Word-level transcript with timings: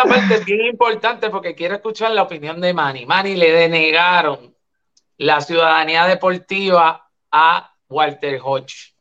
esta 0.00 0.14
parte 0.14 0.34
es 0.34 0.44
bien 0.44 0.66
importante 0.66 1.28
porque 1.28 1.54
quiero 1.54 1.74
escuchar 1.74 2.12
la 2.12 2.22
opinión 2.22 2.60
de 2.60 2.72
Manny. 2.72 3.04
Manny 3.04 3.36
le 3.36 3.52
denegaron 3.52 4.56
la 5.18 5.40
ciudadanía 5.42 6.06
deportiva 6.06 7.10
a 7.30 7.74
Walter 7.88 8.40
Hodge. 8.42 8.94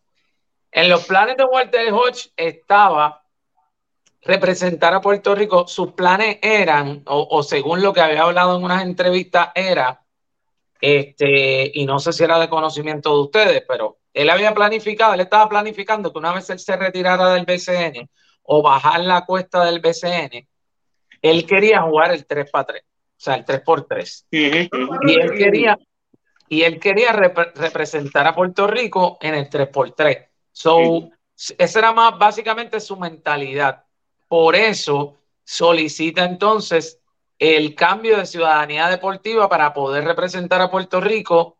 En 0.71 0.89
los 0.89 1.05
planes 1.05 1.37
de 1.37 1.45
Walter 1.45 1.93
Hodge 1.93 2.31
estaba 2.35 3.23
representar 4.21 4.93
a 4.93 5.01
Puerto 5.01 5.33
Rico. 5.35 5.67
Sus 5.67 5.93
planes 5.93 6.39
eran, 6.41 7.03
o, 7.05 7.41
según 7.43 7.81
lo 7.81 7.93
que 7.93 8.01
había 8.01 8.23
hablado 8.23 8.57
en 8.57 8.63
unas 8.63 8.83
entrevistas, 8.83 9.49
era, 9.55 10.03
este, 10.81 11.71
y 11.73 11.85
no 11.85 11.99
sé 11.99 12.11
si 12.11 12.25
era 12.25 12.39
de 12.39 12.49
conocimiento 12.49 13.15
de 13.15 13.21
ustedes, 13.21 13.63
pero 13.65 13.99
él 14.13 14.29
había 14.29 14.53
planificado, 14.53 15.13
él 15.13 15.21
estaba 15.21 15.47
planificando 15.47 16.11
que 16.11 16.19
una 16.19 16.33
vez 16.33 16.49
él 16.49 16.59
se 16.59 16.75
retirara 16.75 17.33
del 17.33 17.45
BCN 17.45 18.09
o 18.43 18.61
bajar 18.61 18.99
la 19.01 19.25
cuesta 19.25 19.63
del 19.63 19.79
BCN, 19.79 20.49
él 21.21 21.45
quería 21.45 21.81
jugar 21.81 22.11
el 22.11 22.25
3 22.25 22.49
para 22.49 22.65
3, 22.65 22.83
o 22.83 22.87
sea, 23.17 23.35
el 23.35 23.45
3 23.45 23.61
por 23.61 23.85
3. 23.85 24.27
Y 24.31 24.45
él 24.45 25.31
quería, 25.37 25.77
y 26.47 26.63
él 26.63 26.79
quería 26.79 27.11
representar 27.11 28.27
a 28.27 28.35
Puerto 28.35 28.67
Rico 28.67 29.17
en 29.21 29.35
el 29.35 29.49
3 29.49 29.67
por 29.67 29.91
3. 29.91 30.17
So, 30.51 31.09
esa 31.57 31.79
era 31.79 31.93
más 31.93 32.17
básicamente 32.17 32.79
su 32.79 32.97
mentalidad. 32.97 33.83
Por 34.27 34.55
eso 34.55 35.17
solicita 35.43 36.25
entonces 36.25 36.99
el 37.37 37.73
cambio 37.73 38.17
de 38.17 38.25
ciudadanía 38.25 38.87
deportiva 38.87 39.47
para 39.47 39.73
poder 39.73 40.03
representar 40.03 40.61
a 40.61 40.69
Puerto 40.69 40.99
Rico 40.99 41.57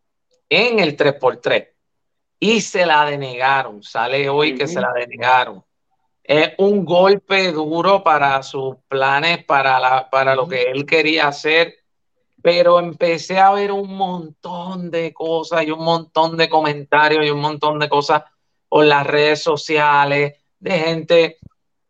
en 0.50 0.80
el 0.80 0.98
3x3. 0.98 1.70
Y 2.42 2.62
se 2.62 2.86
la 2.86 3.06
denegaron, 3.06 3.84
sale 3.84 4.30
hoy 4.30 4.56
que 4.56 4.68
se 4.68 4.80
la 4.80 4.92
denegaron 4.94 5.64
es 6.30 6.52
un 6.60 6.86
golpe 6.86 7.52
duro 7.52 8.04
para 8.04 8.44
sus 8.44 8.76
planes, 8.88 9.44
para, 9.46 9.80
la, 9.80 10.08
para 10.12 10.36
lo 10.36 10.48
que 10.48 10.62
él 10.62 10.86
quería 10.86 11.28
hacer, 11.28 11.74
pero 12.40 12.80
empecé 12.80 13.40
a 13.40 13.50
ver 13.50 13.72
un 13.72 13.96
montón 13.96 14.92
de 14.92 15.12
cosas 15.12 15.64
y 15.66 15.72
un 15.72 15.84
montón 15.84 16.38
de 16.38 16.48
comentarios 16.48 17.26
y 17.26 17.32
un 17.32 17.40
montón 17.40 17.80
de 17.80 17.90
cosas 17.90 18.22
por 18.68 18.86
las 18.86 19.08
redes 19.08 19.42
sociales 19.42 20.36
de 20.60 20.72
gente 20.72 21.38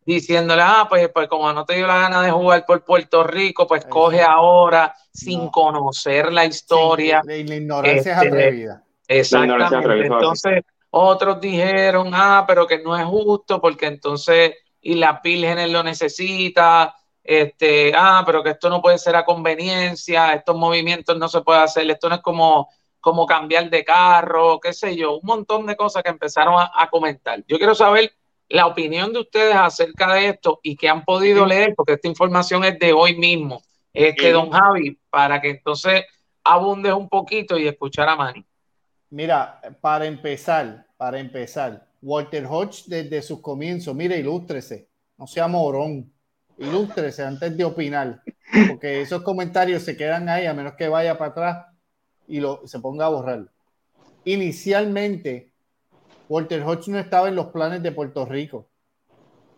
diciéndole, 0.06 0.62
ah, 0.64 0.88
pues, 0.88 1.10
pues 1.14 1.28
como 1.28 1.52
no 1.52 1.66
te 1.66 1.76
dio 1.76 1.86
la 1.86 2.00
gana 2.00 2.22
de 2.22 2.32
jugar 2.32 2.66
por 2.66 2.86
Puerto 2.86 3.26
Rico, 3.26 3.68
pues 3.68 3.84
coge 3.88 4.22
ahora 4.22 4.96
sin 5.14 5.50
conocer 5.50 6.32
la 6.32 6.46
historia. 6.46 7.22
la 7.26 7.36
ignorancia 7.36 8.14
es 8.14 8.24
este, 8.24 8.28
atrevida. 8.30 8.84
Exactamente. 9.06 10.08
Entonces, 10.08 10.64
otros 10.92 11.40
dijeron, 11.40 12.12
ah, 12.14 12.46
pero 12.48 12.66
que 12.66 12.80
no 12.80 12.98
es 12.98 13.06
justo 13.06 13.62
porque 13.62 13.88
entonces 13.88 14.54
y 14.82 14.96
las 14.96 15.22
vírgenes 15.22 15.70
lo 15.70 15.84
necesita, 15.84 16.96
este, 17.24 17.92
ah, 17.96 18.24
pero 18.26 18.44
que 18.44 18.52
esto 18.52 18.70
no 18.70 18.82
puede 18.82 18.98
ser 18.98 19.16
a 19.16 19.26
conveniencia, 19.26 20.34
estos 20.34 20.56
movimientos 20.56 21.18
no 21.18 21.28
se 21.28 21.42
puede 21.42 21.60
hacer, 21.60 21.90
esto 21.90 22.10
no 22.10 22.16
es 22.16 22.22
como, 22.22 22.70
como 23.00 23.26
cambiar 23.26 23.70
de 23.70 23.84
carro, 23.84 24.60
qué 24.60 24.74
sé 24.74 24.96
yo, 24.96 25.18
un 25.18 25.26
montón 25.26 25.66
de 25.66 25.76
cosas 25.76 26.04
que 26.04 26.10
empezaron 26.10 26.56
a, 26.58 26.90
comentar. 26.90 27.44
Yo 27.48 27.58
quiero 27.58 27.76
saber 27.76 28.14
la 28.48 28.66
opinión 28.66 29.14
de 29.14 29.20
ustedes 29.20 29.56
acerca 29.56 30.14
de 30.14 30.30
esto 30.30 30.60
y 30.64 30.76
que 30.76 30.90
han 30.90 31.04
podido 31.04 31.46
leer, 31.46 31.74
porque 31.76 31.94
esta 31.94 32.08
información 32.08 32.64
es 32.64 32.80
de 32.80 32.94
hoy 32.94 33.16
mismo, 33.16 33.62
este, 33.94 34.32
don 34.32 34.50
Javi, 34.50 34.98
para 35.10 35.40
que 35.42 35.52
entonces 35.52 36.06
abundes 36.44 36.94
un 36.94 37.10
poquito 37.10 37.58
y 37.58 37.68
escuchar 37.68 38.10
a 38.10 38.16
Manny. 38.16 38.44
Mira, 39.12 39.60
para 39.82 40.06
empezar, 40.06 40.86
para 40.98 41.20
empezar, 41.20 41.88
Walter 42.02 42.46
Hodge 42.46 42.84
desde 42.88 43.22
sus 43.22 43.42
comienzos, 43.42 43.96
mire, 43.96 44.18
ilústrese, 44.18 44.88
no 45.18 45.26
sea 45.26 45.48
morón, 45.48 46.12
ilústrese 46.60 47.24
antes 47.24 47.58
de 47.58 47.64
opinar, 47.64 48.22
porque 48.68 49.02
esos 49.02 49.24
comentarios 49.24 49.84
se 49.84 49.98
quedan 49.98 50.30
ahí 50.30 50.46
a 50.46 50.54
menos 50.54 50.74
que 50.74 50.88
vaya 50.88 51.18
para 51.18 51.32
atrás 51.32 51.66
y 52.28 52.40
lo, 52.40 52.66
se 52.68 52.80
ponga 52.80 53.08
a 53.08 53.10
borrar. 53.10 53.48
Inicialmente, 54.26 55.52
Walter 56.28 56.62
Hodge 56.64 56.90
no 56.90 57.00
estaba 57.00 57.30
en 57.30 57.36
los 57.36 57.48
planes 57.48 57.82
de 57.82 57.92
Puerto 57.92 58.26
Rico 58.26 58.70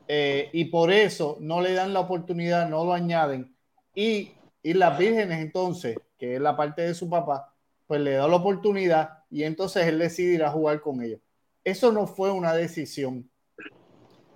eh, 0.08 0.50
y 0.54 0.66
por 0.66 0.92
eso 0.92 1.38
no 1.42 1.60
le 1.60 1.74
dan 1.74 1.94
la 1.94 2.00
oportunidad, 2.00 2.70
no 2.70 2.86
lo 2.86 2.94
añaden 2.94 3.54
y, 3.94 4.32
y 4.64 4.74
las 4.74 4.98
vírgenes 4.98 5.42
entonces, 5.42 5.98
que 6.18 6.36
es 6.36 6.42
la 6.42 6.56
parte 6.56 6.84
de 6.84 6.94
su 6.94 7.10
papá, 7.10 7.54
pues 7.86 8.00
le 8.00 8.14
da 8.14 8.28
la 8.28 8.38
oportunidad 8.38 9.21
y 9.32 9.44
entonces 9.44 9.88
él 9.88 9.98
decide 9.98 10.36
ir 10.36 10.44
a 10.44 10.52
jugar 10.52 10.82
con 10.82 11.02
ellos. 11.02 11.22
Eso 11.64 11.92
no 11.92 12.06
fue 12.06 12.32
una 12.32 12.54
decisión 12.54 13.30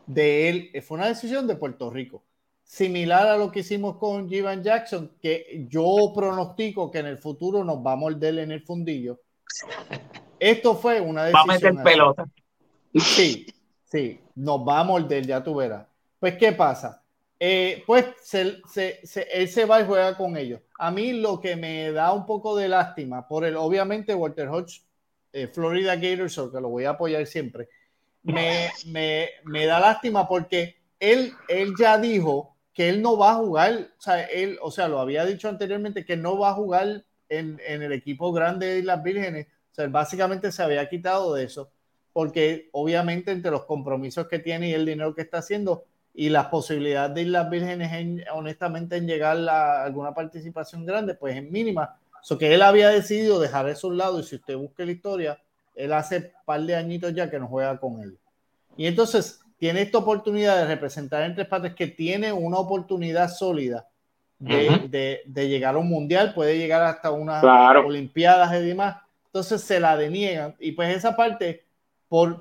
de 0.07 0.49
él, 0.49 0.71
fue 0.83 0.97
una 0.97 1.07
decisión 1.07 1.47
de 1.47 1.55
Puerto 1.55 1.89
Rico. 1.89 2.23
Similar 2.63 3.27
a 3.27 3.37
lo 3.37 3.51
que 3.51 3.59
hicimos 3.59 3.97
con 3.97 4.27
Jivan 4.27 4.63
Jackson, 4.63 5.11
que 5.21 5.67
yo 5.69 6.11
pronostico 6.15 6.89
que 6.89 6.99
en 6.99 7.07
el 7.07 7.17
futuro 7.17 7.63
nos 7.63 7.77
va 7.85 7.91
a 7.91 7.95
morder 7.95 8.39
en 8.39 8.51
el 8.51 8.61
fundillo. 8.61 9.21
Esto 10.39 10.75
fue 10.75 10.99
una 11.01 11.25
decisión. 11.25 11.49
Va 11.49 11.53
a 11.53 11.55
meter 11.55 11.83
pelota. 11.83 12.25
Sí, 12.95 13.45
sí, 13.83 14.19
nos 14.35 14.67
va 14.67 14.79
a 14.79 14.83
morder, 14.83 15.25
ya 15.25 15.43
tú 15.43 15.55
verás. 15.55 15.85
Pues, 16.19 16.37
¿qué 16.37 16.53
pasa? 16.53 17.03
Eh, 17.39 17.83
pues 17.85 18.05
se, 18.21 18.61
él 19.31 19.49
se 19.49 19.65
va 19.65 19.81
y 19.81 19.85
juega 19.85 20.15
con 20.15 20.37
ellos. 20.37 20.61
A 20.79 20.91
mí 20.91 21.13
lo 21.13 21.39
que 21.39 21.55
me 21.55 21.91
da 21.91 22.13
un 22.13 22.25
poco 22.25 22.55
de 22.55 22.69
lástima 22.69 23.27
por 23.27 23.45
el, 23.45 23.57
obviamente, 23.57 24.15
Walter 24.15 24.47
Hodge, 24.47 24.83
eh, 25.33 25.47
Florida 25.47 25.95
Gators, 25.95 26.39
que 26.51 26.61
lo 26.61 26.69
voy 26.69 26.85
a 26.85 26.91
apoyar 26.91 27.25
siempre, 27.27 27.67
me, 28.23 28.69
me, 29.43 29.65
da 29.65 29.79
lástima 29.79 30.27
porque 30.27 30.77
él, 30.99 31.33
él 31.47 31.73
ya 31.77 31.97
dijo 31.97 32.55
que 32.73 32.89
él 32.89 33.01
no 33.01 33.17
va 33.17 33.31
a 33.31 33.35
jugar, 33.35 33.89
o 33.97 34.01
sea, 34.01 34.23
él, 34.23 34.57
o 34.61 34.71
sea, 34.71 34.87
lo 34.87 34.99
había 34.99 35.25
dicho 35.25 35.47
anteriormente 35.47 36.05
que 36.05 36.17
no 36.17 36.37
va 36.37 36.49
a 36.49 36.53
jugar 36.53 37.05
en, 37.29 37.61
en 37.67 37.83
el 37.83 37.91
equipo 37.91 38.31
grande 38.31 38.75
de 38.75 38.83
las 38.83 39.03
Vírgenes, 39.03 39.47
o 39.71 39.75
sea, 39.75 39.87
básicamente 39.87 40.51
se 40.51 40.63
había 40.63 40.87
quitado 40.89 41.33
de 41.33 41.43
eso, 41.43 41.69
porque 42.13 42.69
obviamente 42.71 43.31
entre 43.31 43.51
los 43.51 43.65
compromisos 43.65 44.27
que 44.27 44.39
tiene 44.39 44.69
y 44.69 44.73
el 44.73 44.85
dinero 44.85 45.13
que 45.13 45.21
está 45.21 45.39
haciendo, 45.39 45.85
y 46.15 46.29
las 46.29 46.47
posibilidades 46.47 47.13
de 47.13 47.23
Islas 47.23 47.49
Vírgenes, 47.49 48.25
honestamente, 48.33 48.95
en 48.95 49.05
llegar 49.05 49.37
a 49.49 49.83
alguna 49.83 50.13
participación 50.13 50.85
grande, 50.85 51.13
pues 51.13 51.35
es 51.35 51.43
mínima. 51.43 51.97
So 52.21 52.37
que 52.37 52.53
él 52.53 52.61
había 52.61 52.89
decidido 52.89 53.39
dejar 53.39 53.67
eso 53.67 53.87
a 53.87 53.89
un 53.91 53.97
lado 53.97 54.19
y 54.19 54.23
si 54.23 54.35
usted 54.37 54.55
busca 54.55 54.85
la 54.85 54.91
historia, 54.93 55.37
él 55.75 55.91
hace 55.93 56.17
un 56.17 56.45
par 56.45 56.61
de 56.61 56.75
añitos 56.75 57.13
ya 57.13 57.29
que 57.29 57.37
no 57.37 57.47
juega 57.47 57.77
con 57.77 58.01
él. 58.01 58.17
Y 58.77 58.87
entonces 58.87 59.41
tiene 59.57 59.81
esta 59.81 59.97
oportunidad 59.97 60.57
de 60.57 60.67
representar 60.67 61.23
en 61.23 61.35
tres 61.35 61.47
partes 61.47 61.75
que 61.75 61.87
tiene 61.87 62.31
una 62.31 62.57
oportunidad 62.57 63.29
sólida 63.29 63.87
de, 64.39 65.21
de, 65.25 65.47
llegar 65.47 65.75
a 65.75 65.77
un 65.77 65.87
mundial, 65.87 66.33
puede 66.33 66.57
llegar 66.57 66.81
hasta 66.83 67.11
unas 67.11 67.43
Olimpiadas 67.85 68.53
y 68.53 68.65
demás. 68.65 68.97
Entonces 69.27 69.61
se 69.61 69.79
la 69.79 69.97
deniegan. 69.97 70.55
Y 70.59 70.71
pues 70.71 70.95
esa 70.95 71.15
parte 71.15 71.64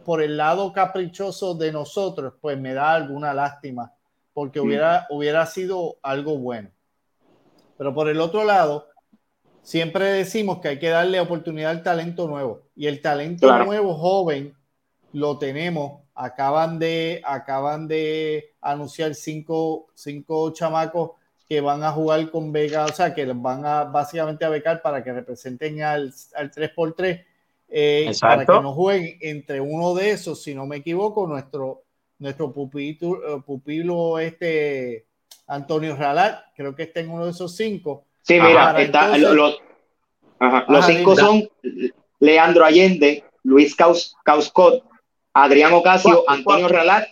por, 0.05 0.23
el 0.23 0.37
lado 0.37 0.73
caprichoso 0.73 1.55
de 1.55 1.73
nosotros, 1.73 2.35
pues 2.41 2.57
me 2.59 2.75
da 2.75 2.95
alguna 2.95 3.35
lástima, 3.35 3.93
porque 4.33 4.61
mm. 4.61 4.65
hubiera, 4.65 5.07
hubiera 5.11 5.47
sido 5.47 5.97
algo 6.03 6.39
bueno. 6.39 6.71
Pero 7.77 7.93
por 7.93 8.09
el 8.09 8.21
otro 8.21 8.45
lado, 8.45 8.87
siempre 9.63 10.05
decimos 10.13 10.61
que 10.61 10.69
hay 10.69 10.79
que 10.79 10.91
darle 10.91 11.19
oportunidad 11.19 11.73
al 11.73 11.83
talento 11.83 12.29
nuevo. 12.29 12.63
Y 12.77 12.87
el 12.87 13.01
talento 13.01 13.53
nuevo, 13.65 13.95
joven, 13.95 14.55
lo 15.13 15.39
tenemos. 15.39 16.03
Acaban 16.15 16.79
de, 16.79 17.21
acaban 17.25 17.89
de 17.89 18.55
anunciar 18.61 19.17
cinco, 19.17 19.89
cinco 19.95 20.53
chamacos 20.53 21.13
que 21.49 21.61
van 21.61 21.83
a 21.83 21.91
jugar 21.91 22.31
con 22.31 22.53
Vega, 22.53 22.85
o 22.85 22.93
sea, 22.93 23.13
que 23.13 23.27
van 23.27 23.67
a 23.67 23.83
básicamente 23.83 24.45
a 24.45 24.51
becar 24.51 24.81
para 24.81 25.03
que 25.03 25.13
representen 25.13 25.83
al, 25.83 26.15
al 26.37 26.53
3x3 26.53 27.25
eh, 27.77 28.13
para 28.21 28.47
que 28.47 28.53
no 28.53 28.73
jueguen 28.73 29.19
entre 29.21 29.61
uno 29.61 29.95
de 29.95 30.11
esos, 30.13 30.41
si 30.41 30.55
no 30.55 30.65
me 30.65 30.77
equivoco, 30.77 31.27
nuestro, 31.27 31.83
nuestro 32.21 32.53
pupilo, 32.53 33.17
eh, 33.17 33.43
pupilo 33.45 34.21
este 34.21 35.07
Antonio 35.49 35.97
Ralat, 35.97 36.55
creo 36.55 36.77
que 36.77 36.85
está 36.85 37.01
en 37.01 37.11
uno 37.11 37.25
de 37.25 37.33
esos 37.33 37.57
cinco. 37.57 38.05
Sí, 38.23 38.35
mira, 38.35 38.79
los, 39.19 39.59
los 40.69 40.87
cinco 40.87 41.17
son 41.17 41.49
Leandro 42.21 42.65
Allende, 42.65 43.25
Luis 43.43 43.75
Causcot, 43.75 44.85
Adrián 45.33 45.73
Ocasio, 45.73 46.23
Antonio 46.29 46.69
Ralat 46.69 47.09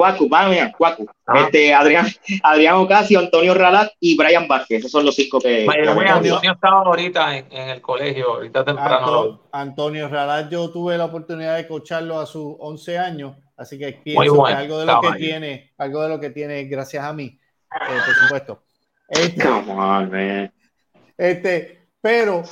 Cuacu, 0.00 0.28
vaya, 0.30 0.72
Cuacu. 0.72 1.06
Este, 1.34 1.74
Adrián, 1.74 2.06
Adrián 2.42 2.76
Ocasio, 2.76 3.18
Antonio 3.18 3.52
Ralat 3.52 3.92
y 4.00 4.16
Brian 4.16 4.48
Vázquez. 4.48 4.78
Esos 4.78 4.90
son 4.90 5.04
los 5.04 5.14
cinco 5.14 5.38
que. 5.38 5.66
Antonio, 5.68 6.40
estaba 6.40 6.80
ahorita 6.80 7.36
en, 7.36 7.52
el 7.52 7.82
colegio, 7.82 8.36
ahorita 8.36 8.64
temprano. 8.64 9.42
Antonio, 9.52 10.08
Ralat, 10.08 10.50
yo 10.50 10.70
tuve 10.70 10.96
la 10.96 11.04
oportunidad 11.04 11.56
de 11.56 11.68
cocharlo 11.68 12.18
a 12.18 12.24
sus 12.24 12.54
11 12.58 12.98
años, 12.98 13.36
así 13.58 13.78
que 13.78 13.92
pienso 14.02 14.42
que 14.42 14.52
algo 14.54 14.78
de 14.78 14.86
lo 14.86 15.00
que 15.02 15.18
tiene, 15.18 15.72
algo 15.76 16.02
de 16.02 16.08
lo 16.08 16.18
que 16.18 16.30
tiene, 16.30 16.64
gracias 16.64 17.04
a 17.04 17.12
mí, 17.12 17.38
eh, 17.70 17.98
por 18.06 18.14
supuesto. 18.14 18.62
Este, 19.06 20.52
este, 21.18 21.88
pero 22.00 22.42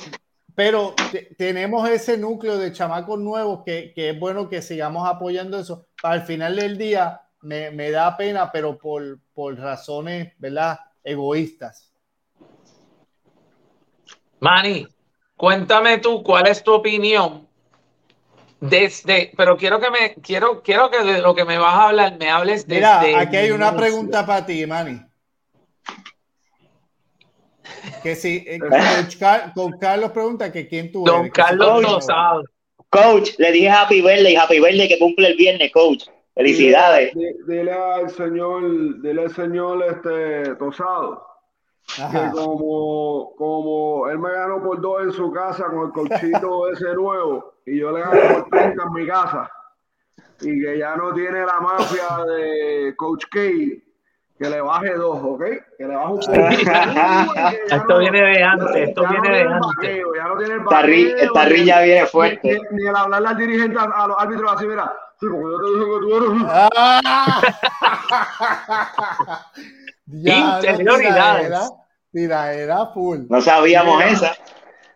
pero 0.59 0.93
tenemos 1.37 1.89
ese 1.89 2.17
núcleo 2.17 2.57
de 2.57 2.73
chamacos 2.73 3.17
nuevos 3.17 3.63
que, 3.65 3.93
que, 3.95 4.09
es 4.09 4.19
bueno 4.19 4.49
que 4.49 4.61
sigamos 4.61 5.07
apoyando 5.07 5.57
eso. 5.57 5.87
Al 6.03 6.23
final 6.23 6.57
del 6.57 6.77
día, 6.77 7.21
me, 7.41 7.91
da 7.91 8.15
pena, 8.17 8.51
pero 8.51 8.77
por, 8.77 9.19
por 9.33 9.57
razones, 9.57 10.33
¿verdad? 10.37 10.79
egoístas. 11.03 11.91
Manny, 14.39 14.87
cuéntame 15.35 15.97
tú 15.97 16.23
cuál 16.23 16.47
es 16.47 16.63
tu 16.63 16.73
opinión 16.73 17.47
desde, 18.61 19.31
pero 19.35 19.57
quiero 19.57 19.79
que 19.79 19.89
me, 19.89 20.15
quiero, 20.15 20.61
quiero 20.61 20.89
que 20.89 21.03
de 21.03 21.21
lo 21.21 21.33
que 21.33 21.45
me 21.45 21.57
vas 21.57 21.75
a 21.75 21.87
hablar 21.89 22.17
me 22.17 22.29
hables 22.29 22.67
desde. 22.67 23.07
Mira, 23.07 23.19
aquí 23.19 23.37
hay 23.37 23.51
una 23.51 23.75
pregunta 23.75 24.25
para 24.25 24.45
ti, 24.45 24.65
Manny. 24.65 25.01
Que 28.03 28.15
si 28.15 28.43
eh, 28.47 28.59
con 29.55 29.77
Carlos 29.77 30.11
pregunta 30.11 30.51
que 30.51 30.67
quién 30.67 30.91
tú 30.91 31.03
Don 31.03 31.29
Carlos 31.29 31.83
Rosado. 31.83 32.43
Coach, 32.89 33.31
le 33.37 33.51
dije 33.51 33.69
Happy 33.69 34.01
Birthday, 34.01 34.35
Happy 34.35 34.59
Birthday 34.59 34.87
que 34.87 34.97
cumple 34.97 35.27
el 35.27 35.37
viernes, 35.37 35.71
coach. 35.71 36.05
Felicidades. 36.39 37.11
Dile, 37.47 37.73
al 37.73 38.09
señor, 38.09 39.01
dile 39.01 39.23
al 39.23 39.29
señor 39.35 39.83
este 39.83 40.55
Tosado 40.55 41.27
que 41.97 42.31
como, 42.31 43.33
como 43.35 44.07
él 44.07 44.19
me 44.19 44.31
ganó 44.31 44.63
por 44.63 44.79
dos 44.79 45.03
en 45.03 45.11
su 45.11 45.33
casa 45.33 45.65
con 45.65 45.87
el 45.87 45.91
colchito 45.91 46.69
ese 46.71 46.93
nuevo 46.93 47.55
y 47.65 47.79
yo 47.79 47.91
le 47.91 47.99
gané 47.99 48.21
por 48.35 48.49
30 48.51 48.83
en 48.83 48.93
mi 48.93 49.05
casa 49.05 49.51
y 50.39 50.61
que 50.61 50.77
ya 50.77 50.95
no 50.95 51.13
tiene 51.13 51.45
la 51.45 51.59
mafia 51.59 52.23
de 52.25 52.93
Coach 52.95 53.25
K 53.29 53.39
que 53.39 54.49
le 54.49 54.61
baje 54.61 54.93
dos, 54.93 55.19
¿ok? 55.21 55.43
Que 55.77 55.85
le 55.85 55.93
baje 55.93 56.13
un 56.13 56.19
poco. 56.19 56.31
esto 57.75 57.97
viene 57.97 58.21
de 58.21 58.41
antes, 58.41 58.75
esto 58.87 59.03
viene 59.09 59.29
de 59.29 59.41
antes. 59.41 60.03
ya 60.15 60.27
no 60.29 60.37
tiene 60.37 60.53
el 60.53 61.19
esta 61.19 61.45
rilla 61.45 61.81
viene 61.81 62.05
fuerte. 62.05 62.61
Ni, 62.71 62.87
el 62.87 62.95
hablarle 62.95 63.27
al 63.27 63.37
dirigente, 63.37 63.77
a, 63.77 64.07
los 64.07 64.17
árbitros 64.17 64.53
así, 64.53 64.65
mira, 64.65 64.93
sí, 65.19 65.27
porque 65.29 65.43
yo 65.43 65.59
te 65.59 65.67
dije 65.69 65.85
que 65.85 65.99
tú 66.01 66.07
eres... 66.17 66.29
Ah. 69.11 69.51
Interioridades. 70.07 71.71
Mira, 72.11 72.53
era 72.53 72.87
full. 72.87 73.19
No 73.29 73.41
sabíamos 73.41 74.03
esa. 74.03 74.33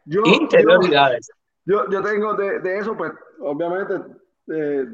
Yo, 0.06 0.22
Interioridades. 0.26 1.30
Yo, 1.66 1.90
yo 1.90 2.02
tengo 2.02 2.34
de, 2.34 2.60
de 2.60 2.80
eso, 2.80 2.98
pues, 2.98 3.12
obviamente, 3.40 3.94
eh, 4.52 4.86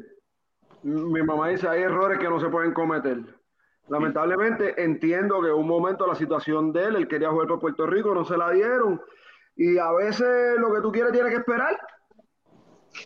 mi 0.82 1.22
mamá 1.22 1.48
dice, 1.48 1.68
hay 1.68 1.82
errores 1.82 2.18
que 2.18 2.28
no 2.28 2.38
se 2.40 2.48
pueden 2.48 2.72
cometer 2.72 3.18
Lamentablemente 3.90 4.80
entiendo 4.82 5.42
que 5.42 5.48
en 5.48 5.54
un 5.54 5.66
momento 5.66 6.06
la 6.06 6.14
situación 6.14 6.72
de 6.72 6.84
él, 6.84 6.94
él 6.94 7.08
quería 7.08 7.30
jugar 7.30 7.48
por 7.48 7.58
Puerto 7.58 7.86
Rico, 7.88 8.14
no 8.14 8.24
se 8.24 8.36
la 8.36 8.50
dieron. 8.52 9.02
Y 9.56 9.78
a 9.78 9.90
veces 9.90 10.58
lo 10.58 10.72
que 10.72 10.80
tú 10.80 10.92
quieres 10.92 11.10
tienes 11.10 11.32
que 11.32 11.40
esperar. 11.40 11.76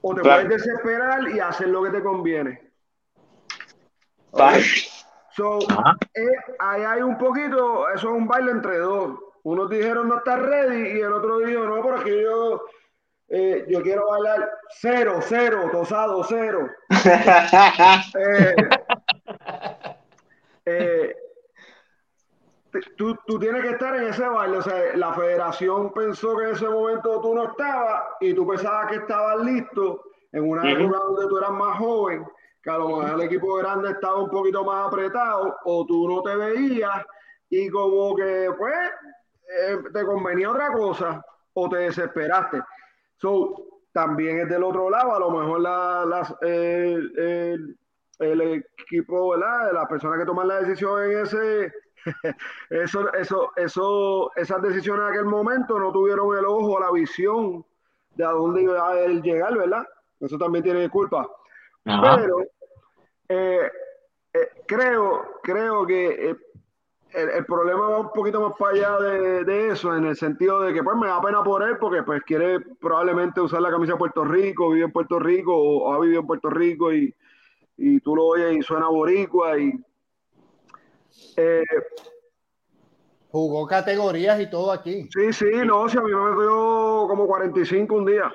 O 0.02 0.14
te 0.14 0.22
puedes 0.22 0.48
desesperar 0.48 1.28
y 1.28 1.40
hacer 1.40 1.69
lo 1.69 1.82
que 1.82 1.90
te 1.90 2.02
conviene. 2.02 2.72
So, 5.36 5.58
eh, 6.14 6.26
ahí 6.60 6.82
hay 6.82 7.02
un 7.02 7.19
poquito, 7.19 7.88
eso 7.90 8.08
es 8.08 8.14
un 8.14 8.26
baile 8.26 8.52
entre 8.52 8.78
dos. 8.78 9.19
Unos 9.42 9.69
dijeron 9.69 10.08
no 10.08 10.19
está 10.19 10.36
ready 10.36 10.96
y 10.96 11.00
el 11.00 11.12
otro 11.12 11.38
dijo 11.38 11.64
no, 11.64 11.82
porque 11.82 12.22
yo, 12.22 12.64
eh, 13.28 13.66
yo 13.69 13.82
quiero 13.82 14.08
bailar 14.08 14.50
cero, 14.70 15.19
cero, 15.22 15.69
tosado, 15.70 16.25
cero. 16.25 16.70
eh, 18.19 18.54
tú, 22.96 23.16
tú, 23.26 23.38
tienes 23.38 23.62
que 23.62 23.70
estar 23.70 23.94
en 23.96 24.04
ese 24.04 24.26
baile. 24.26 24.58
O 24.58 24.62
sea, 24.62 24.96
la 24.96 25.12
federación 25.14 25.92
pensó 25.92 26.36
que 26.36 26.44
en 26.44 26.50
ese 26.50 26.68
momento 26.68 27.20
tú 27.20 27.34
no 27.34 27.44
estabas 27.44 28.04
y 28.20 28.34
tú 28.34 28.46
pensabas 28.46 28.88
que 28.88 28.96
estabas 28.96 29.44
listo 29.44 30.02
en 30.32 30.48
una 30.48 30.70
época 30.70 30.98
donde 30.98 31.28
tú 31.28 31.38
eras 31.38 31.52
más 31.52 31.78
joven, 31.78 32.26
que 32.62 32.70
a 32.70 32.78
lo 32.78 32.88
mejor 32.88 33.10
el 33.10 33.20
equipo 33.22 33.54
grande 33.56 33.90
estaba 33.90 34.22
un 34.22 34.30
poquito 34.30 34.64
más 34.64 34.88
apretado 34.88 35.56
o 35.64 35.86
tú 35.86 36.08
no 36.08 36.22
te 36.22 36.34
veías 36.34 37.04
y 37.50 37.68
como 37.70 38.16
que 38.16 38.50
pues 38.58 38.74
eh, 39.60 39.78
te 39.92 40.04
convenía 40.04 40.50
otra 40.50 40.72
cosa 40.72 41.24
o 41.52 41.68
te 41.68 41.76
desesperaste. 41.76 42.62
So, 43.18 43.74
también 43.92 44.40
es 44.40 44.48
del 44.48 44.64
otro 44.64 44.90
lado, 44.90 45.14
a 45.14 45.20
lo 45.20 45.30
mejor 45.30 45.60
la, 45.60 46.04
las, 46.04 46.34
eh, 46.42 47.56
el 48.18 48.40
equipo, 48.40 49.30
¿verdad? 49.30 49.72
Las 49.72 49.86
personas 49.86 50.18
que 50.18 50.26
toman 50.26 50.48
la 50.48 50.60
decisión 50.60 51.04
en 51.04 51.18
ese, 51.20 51.72
eso, 52.70 53.12
eso, 53.14 53.50
eso, 53.56 54.32
esas 54.36 54.62
decisiones 54.62 55.02
en 55.02 55.12
aquel 55.12 55.24
momento 55.24 55.78
no 55.78 55.92
tuvieron 55.92 56.36
el 56.36 56.44
ojo, 56.44 56.80
la 56.80 56.90
visión 56.90 57.64
de 58.14 58.24
a 58.24 58.30
dónde 58.30 58.62
iba 58.62 58.88
a 58.88 59.06
llegar, 59.06 59.56
¿verdad? 59.56 59.86
Eso 60.20 60.38
también 60.38 60.64
tiene 60.64 60.88
culpa. 60.88 61.28
Pero 61.84 62.40
eh, 63.28 63.70
eh, 64.32 64.48
creo, 64.66 65.40
creo 65.42 65.86
que 65.86 66.30
eh, 66.30 66.36
el, 67.12 67.44
problema 67.44 67.88
va 67.88 67.98
un 68.00 68.12
poquito 68.12 68.40
más 68.40 68.56
para 68.58 68.72
allá 68.72 68.98
de, 68.98 69.44
de, 69.44 69.68
eso, 69.68 69.94
en 69.94 70.06
el 70.06 70.16
sentido 70.16 70.60
de 70.60 70.72
que 70.72 70.82
pues 70.82 70.96
me 70.96 71.06
da 71.06 71.20
pena 71.20 71.42
por 71.42 71.62
él 71.62 71.76
porque 71.78 72.02
pues 72.02 72.22
quiere 72.22 72.60
probablemente 72.60 73.40
usar 73.40 73.60
la 73.60 73.70
camisa 73.70 73.92
de 73.92 73.98
Puerto 73.98 74.24
Rico, 74.24 74.70
vive 74.70 74.86
en 74.86 74.92
Puerto 74.92 75.18
Rico 75.18 75.54
o 75.56 75.92
ha 75.92 76.00
vivido 76.00 76.20
en 76.20 76.26
Puerto 76.26 76.50
Rico 76.50 76.92
y, 76.92 77.14
y 77.76 78.00
tú 78.00 78.16
lo 78.16 78.24
oyes 78.24 78.56
y 78.56 78.62
suena 78.62 78.88
boricua 78.88 79.58
y 79.58 79.72
eh, 81.37 81.64
jugó 83.31 83.66
categorías 83.66 84.40
y 84.40 84.49
todo 84.49 84.72
aquí. 84.72 85.08
Sí, 85.12 85.32
sí, 85.32 85.50
no, 85.64 85.88
si 85.88 85.99
a 85.99 86.02
mí 86.02 86.12
me 86.12 86.31
metió 86.31 87.06
como 87.08 87.26
45 87.26 87.94
un 87.94 88.06
día. 88.06 88.32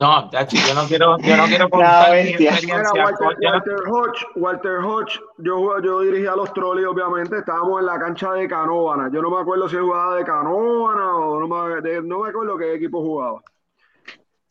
No, 0.00 0.28
yo 0.30 0.74
no 0.74 0.86
quiero, 0.86 1.18
yo 1.18 1.36
no 1.36 1.44
quiero 1.46 1.68
contar 1.70 2.12
mi 2.12 2.30
experiencia. 2.30 2.82
Walter, 3.20 3.76
Hodge, 3.90 4.26
Walter 4.34 4.78
Hodge, 4.78 5.20
yo, 5.38 5.80
yo 5.80 6.00
dirigía 6.00 6.34
los 6.34 6.52
trolley, 6.52 6.84
obviamente, 6.84 7.38
estábamos 7.38 7.80
en 7.80 7.86
la 7.86 7.98
cancha 7.98 8.32
de 8.32 8.48
Canóvana. 8.48 9.08
Yo 9.12 9.22
no 9.22 9.30
me 9.30 9.40
acuerdo 9.40 9.68
si 9.68 9.76
jugaba 9.76 10.16
de 10.16 10.24
Canóvana 10.24 11.16
o 11.16 11.40
no 11.40 11.48
me, 11.48 12.02
no 12.02 12.18
me 12.20 12.28
acuerdo 12.28 12.58
qué 12.58 12.74
equipo 12.74 13.00
jugaba. 13.02 13.40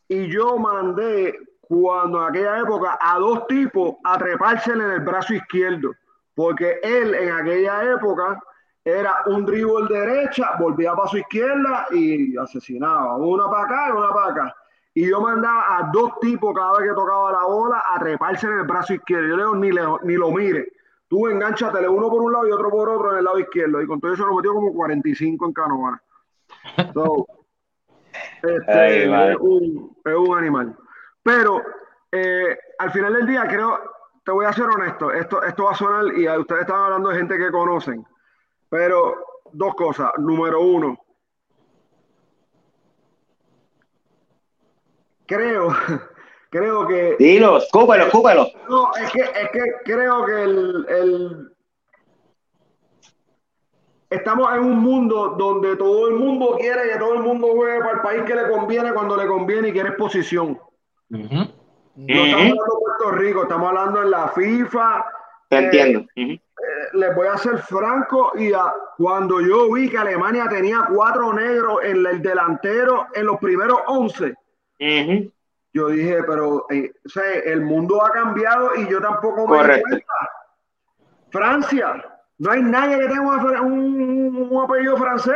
Y 0.08 0.28
yo 0.32 0.58
mandé 0.58 1.38
cuando 1.62 2.20
en 2.22 2.30
aquella 2.30 2.60
época 2.60 2.98
a 3.02 3.20
dos 3.20 3.46
tipos 3.48 3.96
a 4.04 4.18
trepársele 4.18 4.84
en 4.84 4.92
el 4.92 5.00
brazo 5.02 5.34
izquierdo, 5.34 5.92
porque 6.36 6.80
él 6.84 7.14
en 7.14 7.32
aquella 7.32 7.84
época 7.94 8.40
era 8.84 9.24
un 9.28 9.46
dribble 9.46 9.88
derecha, 9.88 10.52
volvía 10.60 10.94
para 10.94 11.08
su 11.08 11.18
izquierda 11.18 11.88
y 11.92 12.36
asesinaba, 12.38 13.18
una 13.18 13.50
para 13.50 13.64
acá 13.64 13.90
y 13.90 13.92
una 13.92 14.10
para 14.10 14.32
acá. 14.32 14.56
Y 14.96 15.10
yo 15.10 15.22
mandaba 15.22 15.78
a 15.78 15.90
dos 15.92 16.20
tipos 16.20 16.54
cada 16.56 16.78
vez 16.78 16.90
que 16.90 16.96
tocaba 16.96 17.32
la 17.32 17.46
bola 17.46 17.84
a 17.94 18.00
treparse 18.00 18.46
en 18.46 18.60
el 18.60 18.64
brazo 18.64 18.94
izquierdo. 18.94 19.28
Yo 19.28 19.38
le 19.38 19.44
digo, 19.44 19.56
ni, 19.56 19.72
le, 19.72 19.82
ni 20.04 20.14
lo 20.16 20.32
mire. 20.32 20.72
Tú 21.08 21.28
enganchatele 21.28 21.88
uno 21.88 22.10
por 22.10 22.22
un 22.22 22.32
lado 22.32 22.48
y 22.48 22.52
otro 22.52 22.70
por 22.70 22.90
otro 22.90 23.12
en 23.12 23.20
el 23.20 23.24
lado 23.24 23.40
izquierdo. 23.40 23.82
Y 23.82 23.88
con 23.88 24.00
todo 24.00 24.14
eso 24.14 24.26
lo 24.26 24.36
metió 24.36 24.54
como 24.54 24.74
45 24.74 25.46
en 25.46 25.54
canoa. 25.54 26.02
este, 28.44 29.32
es, 29.32 29.38
un, 29.40 29.98
es 30.06 30.16
un 30.16 30.38
animal. 30.38 30.76
Pero 31.24 31.62
eh, 32.12 32.58
al 32.78 32.92
final 32.92 33.14
del 33.14 33.26
día, 33.26 33.48
creo, 33.48 33.80
te 34.24 34.32
voy 34.32 34.46
a 34.46 34.54
ser 34.54 34.66
honesto, 34.66 35.12
esto, 35.12 35.44
esto 35.44 35.64
va 35.66 35.72
a 35.72 35.76
sonar 35.76 36.18
y 36.18 36.28
ustedes 36.28 36.62
están 36.62 36.84
hablando 36.84 37.10
de 37.10 37.18
gente 37.18 37.38
que 37.38 37.52
conocen, 37.52 38.06
pero 38.70 39.26
dos 39.52 39.76
cosas. 39.76 40.12
Número 40.18 40.62
uno, 40.62 40.98
creo, 45.26 45.70
creo 46.50 46.88
que. 46.88 47.16
Dilo, 47.20 47.58
escúpelo, 47.58 48.06
escúpelo. 48.06 48.48
No, 48.70 48.92
es 48.96 49.12
que, 49.12 49.22
es 49.22 49.50
que 49.52 49.62
creo 49.84 50.26
que 50.26 50.44
el, 50.44 50.86
el, 50.90 51.54
Estamos 54.14 54.54
en 54.54 54.60
un 54.60 54.78
mundo 54.78 55.30
donde 55.40 55.76
todo 55.76 56.08
el 56.08 56.14
mundo 56.14 56.56
quiere 56.60 56.92
que 56.92 57.00
todo 57.00 57.16
el 57.16 57.24
mundo 57.24 57.48
juegue 57.56 57.80
para 57.80 57.94
el 57.94 58.02
país 58.02 58.22
que 58.28 58.36
le 58.36 58.48
conviene 58.48 58.94
cuando 58.94 59.18
le 59.18 59.26
conviene 59.26 59.70
y 59.70 59.72
quiere 59.72 59.90
exposición. 59.90 60.60
No 61.10 61.20
estamos 62.08 62.38
hablando 62.38 62.54
de 62.54 62.93
Puerto 63.04 63.20
Rico, 63.20 63.44
estamos 63.44 63.68
hablando 63.70 64.02
en 64.02 64.12
la 64.12 64.30
FIFA. 64.30 65.06
Te 65.50 65.58
entiendo. 65.58 66.06
Eh, 66.16 66.40
les 66.94 67.16
voy 67.16 67.28
a 67.28 67.38
ser 67.38 67.58
franco 67.58 68.32
y 68.36 68.52
cuando 68.98 69.42
yo 69.42 69.72
vi 69.74 69.90
que 69.90 69.98
Alemania 69.98 70.48
tenía 70.50 70.88
cuatro 70.94 71.34
negros 71.34 71.84
en 71.84 72.06
el 72.06 72.22
delantero 72.22 73.08
en 73.14 73.26
los 73.26 73.40
primeros 73.40 73.80
once, 73.88 74.34
yo 75.74 75.88
dije, 75.90 76.24
pero 76.24 76.66
eh, 76.70 76.94
el 77.46 77.62
mundo 77.62 78.06
ha 78.06 78.12
cambiado 78.12 78.72
y 78.76 78.88
yo 78.88 79.02
tampoco 79.02 79.48
me 79.48 79.68
doy 79.68 80.06
Francia, 81.30 82.06
no 82.38 82.52
hay 82.52 82.62
nadie 82.62 83.00
que 83.00 83.08
tenga 83.08 83.62
un, 83.62 84.48
un 84.50 84.64
apellido 84.64 84.96
francés. 84.96 85.36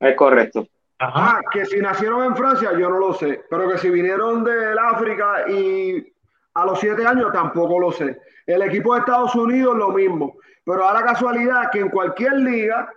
Es 0.00 0.16
correcto. 0.16 0.66
Ah, 1.00 1.40
que 1.52 1.66
si 1.66 1.80
nacieron 1.80 2.24
en 2.24 2.36
Francia, 2.36 2.72
yo 2.72 2.88
no 2.88 2.98
lo 2.98 3.12
sé. 3.12 3.44
Pero 3.50 3.68
que 3.68 3.78
si 3.78 3.90
vinieron 3.90 4.42
del 4.42 4.78
África 4.78 5.48
y 5.48 6.12
a 6.62 6.66
los 6.66 6.80
siete 6.80 7.06
años, 7.06 7.32
tampoco 7.32 7.78
lo 7.78 7.92
sé. 7.92 8.20
El 8.46 8.62
equipo 8.62 8.94
de 8.94 9.00
Estados 9.00 9.34
Unidos, 9.34 9.76
lo 9.76 9.90
mismo. 9.90 10.36
Pero 10.64 10.86
a 10.88 10.92
la 10.92 11.02
casualidad 11.02 11.70
que 11.70 11.80
en 11.80 11.88
cualquier 11.88 12.34
liga, 12.34 12.90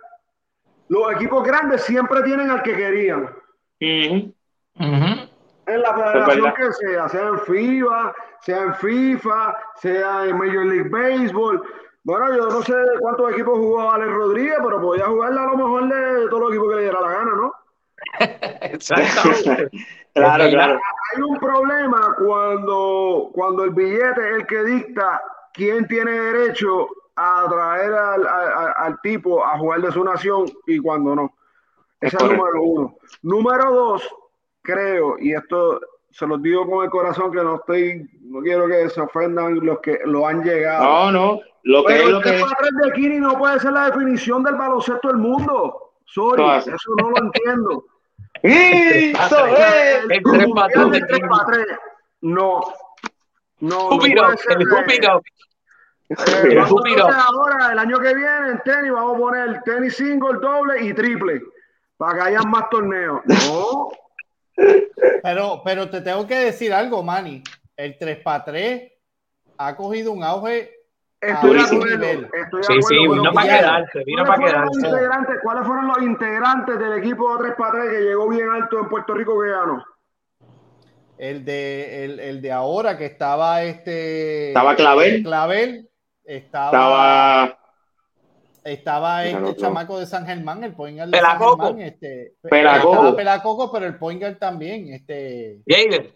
los 0.88 1.12
equipos 1.12 1.44
grandes 1.44 1.82
siempre 1.82 2.22
tienen 2.22 2.50
al 2.50 2.62
que 2.62 2.76
querían. 2.76 3.30
En 3.80 4.34
la 5.80 5.94
federación 5.94 6.54
que 6.54 6.72
sea, 6.72 7.08
sea 7.08 7.28
en 7.28 7.38
FIBA, 7.40 8.14
sea 8.40 8.62
en 8.62 8.74
FIFA, 8.74 9.56
sea 9.76 10.24
en 10.26 10.36
Major 10.36 10.66
League 10.66 10.90
Baseball. 10.90 11.62
Bueno, 12.04 12.36
yo 12.36 12.48
no 12.48 12.62
sé 12.62 12.74
cuántos 13.00 13.30
equipos 13.32 13.58
jugó 13.58 13.90
Alex 13.90 14.12
Rodríguez, 14.12 14.56
pero 14.62 14.80
podía 14.80 15.06
jugarle 15.06 15.40
a 15.40 15.44
lo 15.44 15.56
mejor 15.56 15.88
de 15.88 16.28
todos 16.28 16.42
los 16.42 16.50
equipos 16.50 16.68
que 16.70 16.76
le 16.76 16.82
diera 16.82 17.00
la 17.00 17.12
gana, 17.12 17.32
¿no? 17.36 17.54
Exactamente. 18.62 19.70
claro, 20.14 20.48
claro. 20.50 20.80
Hay 21.14 21.22
un 21.22 21.38
problema 21.38 22.14
cuando, 22.18 23.30
cuando 23.32 23.64
el 23.64 23.70
billete 23.70 24.30
es 24.30 24.36
el 24.36 24.46
que 24.46 24.64
dicta 24.64 25.22
quién 25.52 25.86
tiene 25.86 26.12
derecho 26.12 26.88
a 27.16 27.46
traer 27.48 27.92
al, 27.92 28.26
al, 28.26 28.74
al 28.76 29.00
tipo 29.02 29.44
a 29.44 29.58
jugar 29.58 29.82
de 29.82 29.92
su 29.92 30.02
nación 30.02 30.46
y 30.66 30.78
cuando 30.78 31.14
no. 31.14 31.34
Ese 32.00 32.16
es 32.16 32.22
el 32.22 32.36
número 32.36 32.62
uno. 32.62 32.96
Número 33.22 33.70
dos, 33.72 34.08
creo, 34.62 35.16
y 35.18 35.34
esto 35.34 35.80
se 36.10 36.26
los 36.26 36.42
digo 36.42 36.68
con 36.68 36.84
el 36.84 36.90
corazón 36.90 37.32
que 37.32 37.42
no 37.42 37.56
estoy, 37.56 38.08
no 38.22 38.40
quiero 38.40 38.66
que 38.66 38.88
se 38.90 39.00
ofendan 39.00 39.64
los 39.64 39.80
que 39.80 40.00
lo 40.04 40.26
han 40.26 40.42
llegado. 40.42 40.84
No, 40.84 41.12
no, 41.12 41.40
lo 41.64 41.84
que 41.84 41.94
Pero 41.94 42.04
es 42.04 42.10
lo 42.10 42.20
que 42.20 42.30
3 42.30 42.42
para 42.42 42.56
3 42.56 42.70
de 42.84 42.92
Kini 42.92 43.20
no 43.20 43.38
puede 43.38 43.60
ser 43.60 43.72
la 43.72 43.86
definición 43.86 44.42
del 44.42 44.56
baloncesto 44.56 45.08
del 45.08 45.18
mundo. 45.18 45.94
Sorry, 46.06 46.42
No, 46.42 46.56
eso 46.56 46.94
no 46.98 47.10
lo 47.10 47.18
entiendo. 47.18 47.84
¡Eso 48.42 49.46
es! 49.46 50.04
El 50.08 50.22
tres 50.22 50.46
para 50.54 50.68
tres 50.68 50.90
de 50.90 50.98
El 50.98 51.06
3 51.06 51.20
para 51.28 51.44
3, 51.46 51.66
no. 52.22 52.60
No, 53.60 53.90
el 54.04 54.18
up. 54.18 55.24
Eh, 56.10 56.58
ahora, 56.58 57.72
el 57.72 57.78
año 57.78 57.98
que 58.00 58.14
viene, 58.14 58.50
en 58.50 58.60
tenis, 58.64 58.92
vamos 58.92 59.14
a 59.14 59.18
poner 59.18 59.62
tenis 59.62 59.96
single, 59.96 60.38
doble 60.40 60.84
y 60.84 60.92
triple. 60.92 61.40
Para 61.96 62.14
que 62.14 62.20
haya 62.28 62.42
más 62.42 62.68
torneos. 62.70 63.20
No, 63.24 63.90
Pero, 65.22 65.62
pero 65.64 65.88
te 65.88 66.00
tengo 66.00 66.26
que 66.26 66.36
decir 66.36 66.72
algo, 66.72 67.02
Manny. 67.02 67.42
El 67.76 67.98
3x3 67.98 68.92
ha 69.58 69.76
cogido 69.76 70.12
un 70.12 70.24
auge. 70.24 70.70
Estoy 71.22 71.54
de 71.54 71.60
acuerdo. 71.62 71.98
de 71.98 72.28
Sí, 72.62 72.72
acuerdo, 72.72 72.82
sí, 72.88 72.96
vino 73.08 73.32
para 73.32 73.58
quedarse, 73.58 74.04
vino 74.04 74.24
¿Cuáles 74.24 74.26
para 74.26 74.36
fueron, 74.36 74.64
los 74.66 74.76
quedarse. 74.76 74.88
integrantes, 74.96 75.36
¿Cuáles 75.42 75.66
fueron 75.66 75.86
los 75.88 76.02
integrantes 76.02 76.78
del 76.78 76.92
equipo 76.98 77.36
de 77.38 77.48
3x3 77.50 77.90
que 77.90 78.00
llegó 78.02 78.28
bien 78.28 78.48
alto 78.50 78.78
en 78.80 78.88
Puerto 78.88 79.14
Rico 79.14 79.40
que 79.40 79.48
ganó? 79.50 79.84
El 81.18 81.44
de, 81.44 82.04
el, 82.04 82.20
el 82.20 82.42
de 82.42 82.52
ahora 82.52 82.98
que 82.98 83.06
estaba 83.06 83.62
este. 83.62 84.48
Estaba 84.48 84.74
Clavel. 84.74 85.22
Clavel. 85.22 85.88
Estaba. 86.24 87.58
Estaba 88.64 89.24
este 89.24 89.56
chamaco 89.56 89.98
de 89.98 90.06
San 90.06 90.24
Germán, 90.24 90.62
el 90.62 90.72
point 90.74 90.96
guard 90.96 91.10
de 91.10 91.18
Pelacoco. 91.18 91.56
San 91.66 91.76
Germán. 91.78 91.82
Este, 91.82 92.34
Pelacoco. 92.42 92.92
Estaba 92.94 93.16
Pelacoco, 93.16 93.72
pero 93.72 93.86
el 93.86 93.98
point 93.98 94.20
guard 94.20 94.38
también. 94.38 94.88
Este, 94.92 95.62
Jaden. 95.66 96.14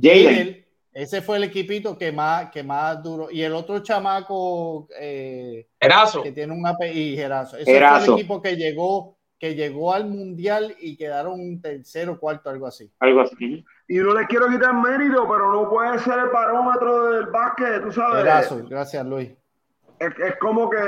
Jalen. 0.00 0.59
Ese 0.92 1.22
fue 1.22 1.36
el 1.36 1.44
equipito 1.44 1.96
que 1.96 2.10
más, 2.10 2.50
que 2.50 2.62
más 2.62 3.02
duro. 3.02 3.28
Y 3.30 3.42
el 3.42 3.52
otro 3.52 3.78
chamaco 3.80 4.88
eh, 4.98 5.68
Erazo. 5.78 6.22
que 6.22 6.32
tiene 6.32 6.52
un 6.52 6.66
apellido, 6.66 7.22
Gerazo. 7.22 7.56
Ese 7.56 7.64
fue 7.64 7.76
Erazo. 7.76 8.14
el 8.14 8.20
equipo 8.20 8.42
que 8.42 8.56
llegó, 8.56 9.16
que 9.38 9.54
llegó 9.54 9.94
al 9.94 10.06
mundial 10.06 10.74
y 10.80 10.96
quedaron 10.96 11.60
tercero, 11.60 12.18
cuarto, 12.18 12.50
algo 12.50 12.66
así. 12.66 12.90
algo 12.98 13.20
así. 13.20 13.64
Y 13.86 13.98
no 13.98 14.14
les 14.14 14.26
quiero 14.26 14.48
quitar 14.48 14.74
mérito, 14.74 15.28
pero 15.30 15.52
no 15.52 15.70
puede 15.70 15.98
ser 16.00 16.18
el 16.18 16.28
barómetro 16.30 17.12
del 17.12 17.26
básquet, 17.26 17.82
tú 17.82 17.92
sabes. 17.92 18.24
Erazo, 18.24 18.60
gracias 18.68 19.06
Luis. 19.06 19.30
Es, 20.00 20.12
es 20.18 20.36
como 20.38 20.68
que, 20.70 20.78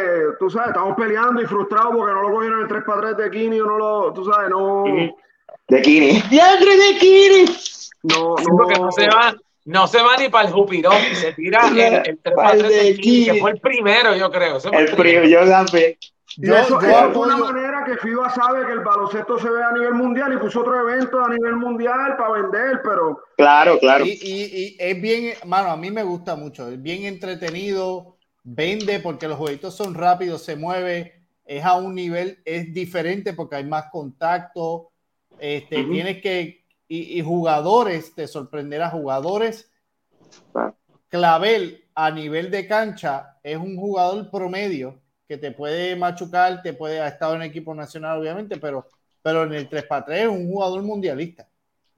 tú 0.41 0.51
sabes, 0.51 0.69
estamos 0.69 0.97
peleando 0.97 1.43
y 1.43 1.47
frustrados 1.47 1.95
porque 1.95 2.13
no 2.15 2.23
lo 2.23 2.35
cogieron 2.35 2.63
el 2.63 2.69
3 2.69 2.83
para 2.85 3.15
3 3.15 3.17
de 3.19 3.31
Kini 3.31 3.61
o 3.61 3.67
no 3.67 3.79
lo, 3.79 4.13
tú 4.13 4.25
sabes, 4.25 4.51
no. 4.51 4.85
De 5.69 5.83
Kini. 5.83 6.23
¡Diantre 6.31 6.77
de 6.77 6.99
Kini! 6.99 7.45
No, 8.05 8.35
no, 8.37 8.57
porque 8.57 8.81
no 8.81 8.91
se 8.91 9.07
va, 9.07 9.35
no 9.65 9.87
se 9.87 9.99
va 10.03 10.17
ni 10.19 10.29
para 10.29 10.49
el 10.49 10.55
Jupirón, 10.55 10.93
se 11.15 11.33
tira 11.33 11.69
el, 11.69 11.79
el 11.79 12.03
3 12.03 12.19
Pa'l 12.23 12.35
para 12.35 12.59
3 12.59 12.69
de 12.71 12.85
de 12.85 12.95
Kini, 12.97 13.25
que 13.27 13.35
fue 13.41 13.51
el 13.53 13.61
primero, 13.61 14.17
yo 14.17 14.31
creo. 14.31 14.57
ese 14.57 14.69
El 14.71 14.89
frío, 14.89 15.25
yo 15.25 15.49
también. 15.49 15.97
Y 16.39 16.47
Yo- 16.47 16.57
eso, 16.57 16.81
yo 16.81 16.89
eso 16.89 17.13
fue 17.13 17.27
una 17.27 17.37
manera 17.37 17.85
que 17.85 17.99
FIBA 17.99 18.31
sabe 18.31 18.65
que 18.67 18.73
el 18.73 18.81
baloncesto 18.81 19.39
se 19.39 19.51
ve 19.51 19.63
a 19.63 19.71
nivel 19.73 19.93
mundial 19.95 20.33
y 20.33 20.39
puso 20.39 20.61
otro 20.61 20.81
evento 20.89 21.23
a 21.23 21.29
nivel 21.29 21.57
mundial 21.57 22.17
para 22.17 22.33
vender, 22.41 22.81
pero 22.83 23.21
Claro, 23.37 23.79
claro. 23.79 24.07
Y, 24.07 24.11
y- 24.13 24.55
y 24.57 24.77
es 24.79 25.01
bien, 25.03 25.35
mano, 25.47 25.71
a 25.71 25.77
mí 25.77 25.91
me 25.91 26.03
gusta 26.03 26.35
mucho, 26.35 26.69
es 26.69 26.81
bien 26.81 27.05
entretenido, 27.05 28.17
vende 28.45 28.99
porque 29.01 29.29
los 29.29 29.37
jueguitos 29.37 29.77
son 29.77 29.95
rápidos, 29.95 30.43
se 30.43 30.57
mueve, 30.57 31.21
es 31.45 31.63
a 31.65 31.75
un 31.75 31.95
nivel, 31.95 32.39
es 32.47 32.73
diferente 32.73 33.35
porque 33.35 33.57
hay 33.57 33.65
más 33.65 33.87
contacto, 33.93 34.89
este, 35.39 35.85
tienes 35.85 36.23
que, 36.23 36.62
y, 36.95 37.19
y 37.19 37.23
jugadores, 37.23 38.15
te 38.15 38.27
sorprenderá, 38.27 38.91
jugadores. 38.91 39.73
Clavel 41.09 41.85
a 41.95 42.11
nivel 42.11 42.51
de 42.51 42.67
cancha 42.67 43.39
es 43.43 43.57
un 43.57 43.77
jugador 43.77 44.31
promedio 44.31 45.01
que 45.27 45.39
te 45.39 45.53
puede 45.53 45.97
machucar, 45.97 46.61
te 46.63 46.75
puede, 46.75 47.01
ha 47.01 47.09
estado 47.09 47.35
en 47.35 47.43
equipo 47.43 47.75
nacional 47.75 48.19
obviamente, 48.21 48.59
pero, 48.59 48.87
pero 49.23 49.45
en 49.45 49.55
el 49.55 49.71
3x3 49.71 50.11
es 50.11 50.29
un 50.29 50.47
jugador 50.51 50.83
mundialista. 50.83 51.49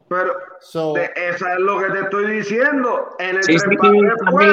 pero 0.09 0.35
So, 0.61 0.93
de- 0.95 1.11
eso 1.17 1.45
es 1.49 1.59
lo 1.59 1.81
que 1.81 1.91
te 1.91 2.01
estoy 2.03 2.31
diciendo. 2.31 3.17
En 3.19 3.37
el 3.37 3.43
Sí, 3.43 3.57
3 3.57 3.63
sí, 3.69 3.77
para 3.77 3.91
3 3.91 4.13
estás 4.17 4.33
puede, 4.33 4.51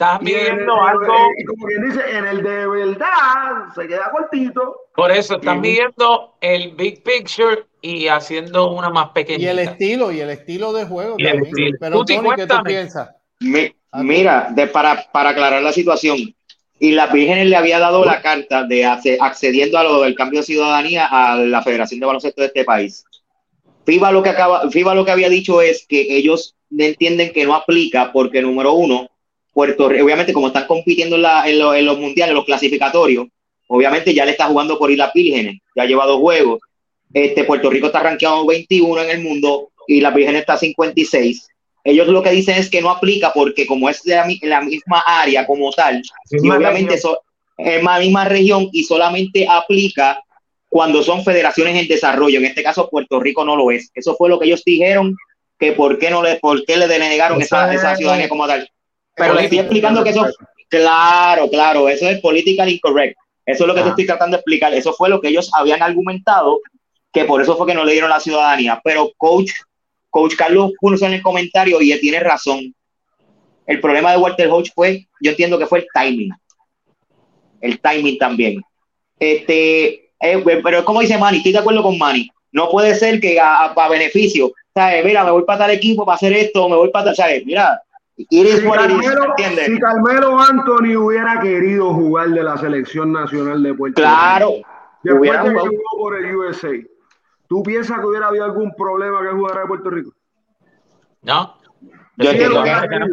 estás 0.00 0.20
y 0.22 0.32
en 0.32 0.38
el- 0.38 0.50
midiendo 0.52 0.82
algo, 0.82 1.14
y 1.36 1.44
como 1.44 1.66
quien 1.66 1.88
dice, 1.88 2.00
en 2.16 2.26
el 2.26 2.42
de 2.42 2.66
verdad 2.66 3.74
se 3.74 3.86
queda 3.86 4.10
cortito. 4.10 4.76
por 4.94 5.10
eso 5.10 5.36
estás 5.36 5.52
Ujú. 5.54 5.62
midiendo 5.62 6.34
el 6.40 6.72
big 6.74 7.02
picture 7.02 7.64
y 7.82 8.08
haciendo 8.08 8.70
una 8.72 8.90
más 8.90 9.08
Y 9.10 9.12
pequeñita. 9.14 9.50
el 9.50 9.58
estilo, 9.60 10.10
y 10.12 10.20
el 10.20 10.30
estilo 10.30 10.72
de 10.72 10.84
juego 10.84 11.16
Y 11.18 11.26
estilo. 11.26 11.76
Pero 11.80 11.98
Tuti, 11.98 12.16
Tony, 12.16 12.30
¿qué 12.36 12.46
tú 12.46 12.56
piensas? 12.64 13.10
Mi- 13.40 13.74
Ah, 13.92 14.04
mira, 14.04 14.46
de, 14.52 14.68
para, 14.68 15.04
para 15.10 15.30
aclarar 15.30 15.60
la 15.62 15.72
situación, 15.72 16.16
y 16.78 16.92
las 16.92 17.12
vírgenes 17.12 17.48
le 17.48 17.56
había 17.56 17.80
dado 17.80 18.04
la 18.04 18.22
carta 18.22 18.62
de 18.62 18.84
accediendo 18.84 19.76
a 19.78 19.82
lo 19.82 20.02
del 20.02 20.14
cambio 20.14 20.40
de 20.40 20.46
ciudadanía 20.46 21.06
a 21.10 21.34
la 21.36 21.60
Federación 21.62 21.98
de 21.98 22.06
Baloncesto 22.06 22.40
de 22.40 22.46
este 22.46 22.64
país. 22.64 23.04
FIBA 23.84 24.12
lo 24.12 24.22
que 24.22 24.28
acaba, 24.28 24.70
FIBA 24.70 24.94
lo 24.94 25.04
que 25.04 25.10
había 25.10 25.28
dicho 25.28 25.60
es 25.60 25.86
que 25.88 26.02
ellos 26.16 26.54
entienden 26.70 27.32
que 27.32 27.44
no 27.44 27.54
aplica 27.56 28.12
porque 28.12 28.42
número 28.42 28.74
uno, 28.74 29.08
Puerto 29.52 29.88
Rico, 29.88 30.04
obviamente 30.04 30.32
como 30.32 30.48
están 30.48 30.66
compitiendo 30.66 31.16
en, 31.16 31.22
la- 31.22 31.48
en 31.48 31.58
lo- 31.58 31.74
en 31.74 31.84
los 31.86 31.98
mundiales, 31.98 32.30
en 32.30 32.36
los 32.36 32.44
clasificatorios, 32.44 33.26
obviamente 33.68 34.14
ya 34.14 34.24
le 34.24 34.32
está 34.32 34.46
jugando 34.46 34.78
por 34.78 34.90
Islas 34.90 35.12
Vírgenes, 35.14 35.56
ya 35.76 35.84
lleva 35.84 36.06
dos 36.06 36.18
juegos. 36.20 36.60
Este, 37.12 37.44
Puerto 37.44 37.70
Rico 37.70 37.86
está 37.88 38.00
rankeado 38.00 38.46
21 38.46 39.02
en 39.02 39.10
el 39.10 39.20
mundo 39.20 39.70
y 39.88 40.00
las 40.00 40.14
Vírgenes 40.14 40.42
está 40.42 40.56
56. 40.56 41.48
Ellos 41.82 42.06
lo 42.08 42.22
que 42.22 42.30
dicen 42.30 42.56
es 42.56 42.68
que 42.70 42.80
no 42.82 42.90
aplica 42.90 43.32
porque 43.32 43.66
como 43.66 43.88
es 43.88 44.02
de 44.04 44.14
la, 44.14 44.24
mi- 44.26 44.38
la 44.42 44.60
misma 44.60 45.02
área 45.06 45.46
como 45.46 45.70
tal, 45.72 46.02
y 46.30 46.48
obviamente 46.56 46.94
región. 46.94 47.16
es 47.58 47.82
la 47.84 47.98
misma 47.98 48.24
región 48.26 48.68
y 48.72 48.84
solamente 48.84 49.46
aplica 49.48 50.20
cuando 50.68 51.02
son 51.02 51.24
federaciones 51.24 51.74
en 51.76 51.88
desarrollo. 51.88 52.38
En 52.38 52.44
este 52.44 52.62
caso, 52.62 52.88
Puerto 52.88 53.18
Rico 53.18 53.44
no 53.44 53.56
lo 53.56 53.70
es. 53.72 53.90
Eso 53.94 54.14
fue 54.14 54.28
lo 54.28 54.38
que 54.38 54.46
ellos 54.46 54.62
dijeron, 54.64 55.16
que 55.58 55.72
por 55.72 55.98
qué 55.98 56.10
no 56.10 56.22
le, 56.22 56.36
por 56.36 56.64
qué 56.64 56.76
le 56.76 56.86
denegaron 56.86 57.38
esa 57.74 57.96
ciudadanía 57.96 58.28
como 58.28 58.46
tal. 58.46 58.70
Pero 59.14 59.34
le 59.34 59.40
es- 59.40 59.44
estoy 59.44 59.58
explicando 59.60 60.02
que 60.04 60.10
eso, 60.10 60.26
claro, 60.68 61.48
claro, 61.50 61.88
eso 61.88 62.08
es 62.08 62.20
politically 62.20 62.74
incorrect. 62.74 63.16
Eso 63.46 63.64
es 63.64 63.68
lo 63.68 63.74
que 63.74 63.80
te 63.80 63.86
Ah. 63.86 63.90
estoy 63.90 64.06
tratando 64.06 64.36
de 64.36 64.40
explicar. 64.40 64.72
Eso 64.74 64.92
fue 64.92 65.08
lo 65.08 65.20
que 65.20 65.28
ellos 65.28 65.50
habían 65.54 65.82
argumentado, 65.82 66.60
que 67.12 67.24
por 67.24 67.42
eso 67.42 67.56
fue 67.56 67.66
que 67.66 67.74
no 67.74 67.84
le 67.84 67.92
dieron 67.92 68.10
la 68.10 68.20
ciudadanía. 68.20 68.80
Pero 68.84 69.10
coach, 69.16 69.50
coach 70.10 70.36
Carlos 70.36 70.72
puso 70.80 71.06
en 71.06 71.14
el 71.14 71.22
comentario 71.22 71.80
y 71.80 71.98
tiene 71.98 72.20
razón. 72.20 72.74
El 73.66 73.80
problema 73.80 74.12
de 74.12 74.18
Walter 74.18 74.48
Hodge 74.50 74.70
fue, 74.74 75.06
yo 75.20 75.30
entiendo 75.30 75.58
que 75.58 75.66
fue 75.66 75.80
el 75.80 75.86
timing. 75.94 76.30
El 77.60 77.80
timing 77.80 78.18
también. 78.18 78.60
Este, 79.18 80.10
eh, 80.20 80.60
pero 80.62 80.78
es 80.78 80.84
como 80.84 81.00
dice 81.00 81.18
Manny, 81.18 81.38
estoy 81.38 81.52
de 81.52 81.58
acuerdo 81.58 81.82
con 81.82 81.98
Manny. 81.98 82.28
No 82.52 82.68
puede 82.70 82.94
ser 82.94 83.20
que 83.20 83.38
a, 83.38 83.64
a- 83.64 83.74
para 83.74 83.90
beneficio, 83.90 84.52
¿sabes? 84.74 85.04
Mira, 85.04 85.24
me 85.24 85.30
voy 85.30 85.44
para 85.44 85.60
tal 85.60 85.70
equipo 85.70 86.04
para 86.04 86.16
hacer 86.16 86.32
esto, 86.32 86.68
me 86.68 86.76
voy 86.76 86.90
para 86.90 87.06
tal, 87.06 87.16
¿sabes? 87.16 87.44
Mira, 87.44 87.80
it 88.30 88.46
is 88.46 88.60
Si 88.60 88.68
Carmelo, 88.68 89.34
si 89.66 89.78
Carmelo 89.78 90.40
Anthony 90.40 90.96
hubiera 90.96 91.40
querido 91.40 91.94
jugar 91.94 92.30
de 92.30 92.42
la 92.42 92.56
selección 92.58 93.12
nacional 93.12 93.62
de 93.62 93.74
Puerto 93.74 94.00
Claro, 94.00 94.48
Rico, 94.56 94.68
después 95.02 95.20
hubiera 95.20 95.42
de 95.44 95.54
que 95.54 95.58
jugó 95.60 95.98
por 95.98 96.16
el 96.16 96.36
USA, 96.36 96.70
¿tú 97.48 97.62
piensas 97.62 97.98
que 98.00 98.06
hubiera 98.06 98.28
habido 98.28 98.44
algún 98.44 98.72
problema 98.74 99.22
que 99.22 99.28
jugara 99.28 99.62
de 99.62 99.66
Puerto 99.66 99.90
Rico? 99.90 100.12
No, 101.22 101.56
Yo 102.16 102.30
entiendo 102.30 102.62
que, 102.62 102.70
definitivamente 102.70 102.88
que 102.88 102.98
no. 102.98 103.06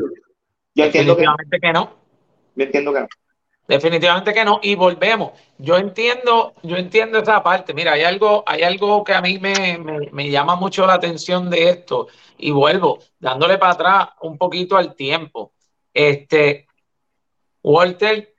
yo 0.75 0.83
entiendo 0.85 1.17
que 1.17 1.73
no. 1.73 1.93
yo 2.55 2.63
entiendo 2.63 2.93
que 2.93 2.99
no. 3.01 3.07
Definitivamente 3.67 4.33
que 4.33 4.45
no. 4.45 4.59
Y 4.63 4.75
volvemos. 4.75 5.31
Yo 5.57 5.77
entiendo, 5.77 6.53
yo 6.63 6.77
entiendo 6.77 7.19
esa 7.19 7.43
parte. 7.43 7.73
Mira, 7.73 7.93
hay 7.93 8.03
algo, 8.03 8.43
hay 8.47 8.63
algo 8.63 9.03
que 9.03 9.13
a 9.13 9.21
mí 9.21 9.39
me, 9.39 9.77
me- 9.77 10.09
me 10.11 10.29
llama 10.29 10.55
mucho 10.55 10.85
la 10.87 10.93
atención 10.93 11.49
de 11.49 11.69
esto. 11.69 12.07
Y 12.37 12.51
vuelvo, 12.51 12.99
dándole 13.19 13.57
para 13.57 13.73
atrás 13.73 14.09
un 14.21 14.37
poquito 14.37 14.77
al 14.77 14.95
tiempo. 14.95 15.51
Este, 15.93 16.67
Walter 17.63 18.33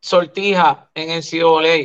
Sortija 0.00 0.90
en 0.94 1.10
el 1.10 1.22
COLA, 1.22 1.76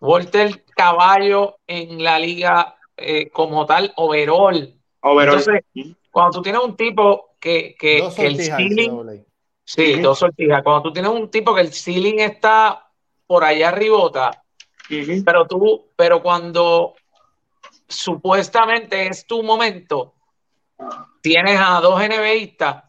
Walter 0.00 0.64
Caballo 0.76 1.56
en 1.66 2.02
la 2.02 2.18
liga 2.18 2.76
eh, 2.96 3.28
como 3.30 3.66
tal, 3.66 3.92
overall. 3.96 4.74
Overall. 5.00 5.38
Entonces, 5.40 5.64
cuando 6.10 6.32
tú 6.38 6.42
tienes 6.42 6.62
un 6.62 6.76
tipo 6.76 7.30
que, 7.40 7.74
que, 7.78 8.02
que 8.14 8.26
el 8.26 8.36
ceiling, 8.38 8.90
NCAA. 8.90 9.24
Sí, 9.72 10.00
dos 10.00 10.18
sortijas. 10.18 10.64
Cuando 10.64 10.82
tú 10.82 10.92
tienes 10.92 11.12
un 11.12 11.30
tipo 11.30 11.54
que 11.54 11.60
el 11.60 11.72
ceiling 11.72 12.18
está 12.18 12.90
por 13.24 13.44
allá 13.44 13.68
arribota, 13.68 14.42
pero 15.24 15.46
tú, 15.46 15.92
pero 15.94 16.20
cuando 16.20 16.94
supuestamente 17.86 19.06
es 19.06 19.24
tu 19.28 19.44
momento, 19.44 20.14
tienes 21.20 21.60
a 21.60 21.80
dos 21.80 22.02
NBistas. 22.02 22.82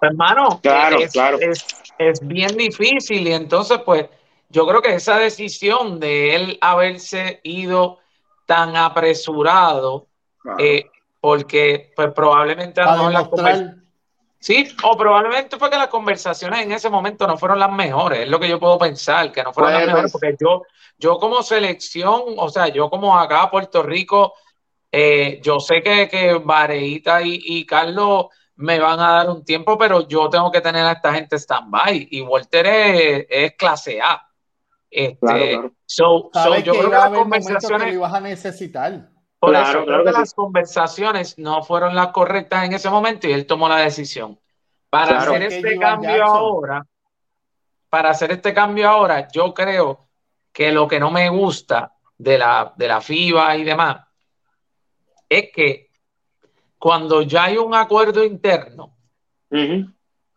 Hermano, 0.00 0.58
claro, 0.60 0.98
es, 0.98 1.12
claro. 1.12 1.38
Es, 1.40 2.18
bien 2.26 2.56
difícil 2.56 3.28
y 3.28 3.32
entonces 3.32 3.78
pues 3.84 4.06
yo 4.48 4.66
creo 4.66 4.82
que 4.82 4.96
esa 4.96 5.16
decisión 5.16 6.00
de 6.00 6.34
él 6.34 6.58
haberse 6.60 7.40
ido 7.44 8.00
tan 8.46 8.74
apresurado, 8.74 10.08
eh, 10.58 10.90
porque 11.20 11.92
pues 11.94 12.12
probablemente 12.12 12.80
a 12.80 12.96
lo 12.96 13.10
mejor 13.10 13.83
Sí, 14.44 14.68
o 14.82 14.94
probablemente 14.94 15.56
fue 15.56 15.70
que 15.70 15.78
las 15.78 15.88
conversaciones 15.88 16.60
en 16.60 16.72
ese 16.72 16.90
momento 16.90 17.26
no 17.26 17.38
fueron 17.38 17.58
las 17.58 17.72
mejores, 17.72 18.20
es 18.20 18.28
lo 18.28 18.38
que 18.38 18.46
yo 18.46 18.60
puedo 18.60 18.78
pensar, 18.78 19.32
que 19.32 19.42
no 19.42 19.54
fueron 19.54 19.72
las 19.72 19.86
mejores, 19.86 20.12
porque 20.12 20.36
yo, 20.38 20.64
yo 20.98 21.16
como 21.18 21.42
selección, 21.42 22.24
o 22.36 22.50
sea, 22.50 22.68
yo 22.68 22.90
como 22.90 23.18
acá 23.18 23.50
Puerto 23.50 23.82
Rico, 23.82 24.34
eh, 24.92 25.40
yo 25.42 25.60
sé 25.60 25.82
que, 25.82 26.10
que 26.10 26.34
Vareita 26.34 27.22
y, 27.22 27.64
Carlos 27.64 28.26
me 28.56 28.78
van 28.78 29.00
a 29.00 29.12
dar 29.12 29.30
un 29.30 29.46
tiempo, 29.46 29.78
pero 29.78 30.06
yo 30.06 30.28
tengo 30.28 30.52
que 30.52 30.60
tener 30.60 30.84
a 30.84 30.92
esta 30.92 31.14
gente 31.14 31.36
stand-by 31.38 32.08
y 32.10 32.20
Walter 32.20 32.66
es, 33.26 33.54
clase 33.54 33.98
A. 34.02 34.28
Este, 34.90 35.58
So, 35.86 36.30
yo 36.62 36.74
creo 36.74 36.90
que 36.90 36.96
las 36.96 37.08
conversaciones... 37.08 37.86
Que 37.88 37.94
ibas 37.94 38.12
a 38.12 38.20
necesitar. 38.20 39.08
Por 39.46 39.56
eso, 39.56 39.84
creo 39.84 40.04
que, 40.04 40.12
las 40.12 40.34
conversaciones 40.34 41.38
no 41.38 41.62
fueron 41.62 41.94
las 41.94 42.08
correctas 42.08 42.64
en 42.64 42.72
ese 42.72 42.90
momento 42.90 43.28
y 43.28 43.32
él 43.32 43.46
tomó 43.46 43.68
la 43.68 43.78
decisión. 43.78 44.38
Para 44.90 45.18
hacer 45.18 45.42
este 45.42 45.78
cambio 45.78 46.24
ahora, 46.24 46.86
para 47.88 48.10
hacer 48.10 48.32
este 48.32 48.54
cambio 48.54 48.88
ahora, 48.88 49.28
yo 49.28 49.52
creo 49.52 50.08
que 50.52 50.72
lo 50.72 50.86
que 50.86 51.00
no 51.00 51.10
me 51.10 51.28
gusta 51.28 51.94
de 52.16 52.38
la, 52.38 52.72
de 52.76 52.88
la 52.88 53.00
FIBA 53.00 53.56
y 53.56 53.64
demás 53.64 54.04
es 55.28 55.50
que 55.52 55.90
cuando 56.78 57.22
ya 57.22 57.44
hay 57.44 57.56
un 57.56 57.74
acuerdo 57.74 58.24
interno, 58.24 58.94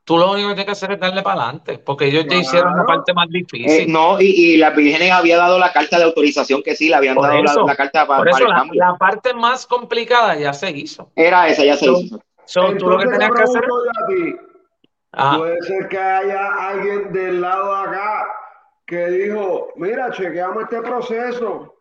tú 0.08 0.18
lo 0.18 0.32
único 0.32 0.48
que 0.48 0.56
tienes 0.56 0.66
que 0.68 0.72
hacer 0.72 0.92
es 0.94 1.00
darle 1.02 1.22
para 1.22 1.42
adelante, 1.42 1.80
porque 1.80 2.06
ellos 2.06 2.26
ya 2.30 2.38
hicieron 2.38 2.78
la 2.78 2.86
parte 2.86 3.14
más 3.14 3.28
difícil. 3.28 3.70
Eh, 3.70 3.86
no, 3.90 4.22
y, 4.22 4.54
y 4.54 4.58
la 4.58 4.70
Virgen 4.70 5.12
había 5.12 5.36
dado 5.36 5.60
la 5.60 5.74
carta 5.74 5.98
de 5.98 6.06
autorización 6.06 6.64
que 6.64 6.78
sí, 6.78 6.88
le 6.88 6.96
habían 6.96 7.18
dado 7.18 7.66
la, 7.66 7.76
carta 7.76 8.08
para, 8.08 8.32
el 8.32 8.48
cambio. 8.48 8.82
La, 8.82 8.96
parte 8.98 9.34
más 9.34 9.68
complicada 9.68 10.36
ya 10.36 10.54
se 10.54 10.72
hizo. 10.72 11.12
Era 11.14 11.50
esa, 11.50 11.66
ya 11.66 11.76
se 11.76 11.92
hizo. 11.92 12.22
tú 12.80 12.90
lo 12.90 12.98
que 13.00 13.06
tenías 13.06 13.32
que 13.32 13.44
hacer. 13.44 13.64
Puede 15.12 15.62
ser 15.64 15.90
que 15.90 16.00
haya 16.00 16.70
alguien 16.70 17.12
del 17.12 17.42
lado 17.42 17.76
de 17.76 17.90
acá 17.90 18.28
que 18.86 19.08
dijo: 19.10 19.74
Mira, 19.76 20.10
chequeamos 20.12 20.64
este 20.64 20.82
proceso, 20.84 21.76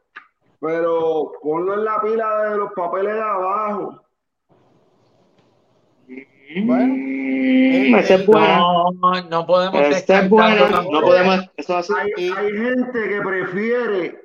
pero 0.61 1.31
ponlo 1.41 1.75
en 1.75 1.85
la 1.85 2.01
pila 2.01 2.51
de 2.51 2.57
los 2.57 2.73
papeles 2.73 3.15
de 3.15 3.23
abajo. 3.23 4.03
Bueno, 6.65 6.95
mm, 6.95 7.95
es 7.97 8.27
bueno. 8.27 8.91
No, 8.93 9.29
no 9.29 9.47
podemos 9.47 9.81
es 9.81 10.29
bueno, 10.29 10.83
no 10.91 11.01
podemos, 11.01 11.51
eso 11.57 11.77
así. 11.77 11.93
Hay, 11.97 12.31
hay, 12.31 12.53
gente 12.53 13.09
que 13.09 13.21
prefiere 13.21 14.25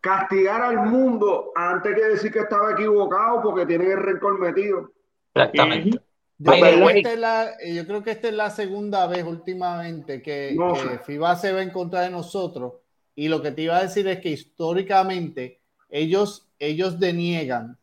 castigar 0.00 0.62
al 0.62 0.86
mundo 0.86 1.52
antes 1.54 1.94
que 1.94 2.04
decir 2.04 2.32
que 2.32 2.40
estaba 2.40 2.72
equivocado 2.72 3.42
porque 3.42 3.66
tienen 3.66 3.90
el 3.90 3.98
rencor 3.98 4.38
metido. 4.38 4.90
Exactamente. 5.34 5.98
Yo, 6.38 6.52
creo 6.52 6.88
que 7.02 7.16
la, 7.16 7.52
yo 7.64 7.86
creo 7.86 8.02
que 8.02 8.10
esta 8.10 8.28
es 8.28 8.34
la 8.34 8.50
segunda 8.50 9.06
vez 9.06 9.24
últimamente 9.24 10.20
que, 10.20 10.56
que 10.56 10.98
FIBA 10.98 11.36
se 11.36 11.52
va 11.52 11.62
en 11.62 11.70
contra 11.70 12.02
de 12.02 12.10
nosotros. 12.10 12.74
Y 13.14 13.28
lo 13.28 13.40
que 13.40 13.52
te 13.52 13.62
iba 13.62 13.76
a 13.76 13.82
decir 13.82 14.06
es 14.08 14.18
que 14.18 14.30
históricamente 14.30 15.60
ellos, 15.88 16.48
ellos 16.58 16.98
deniegan 16.98 17.78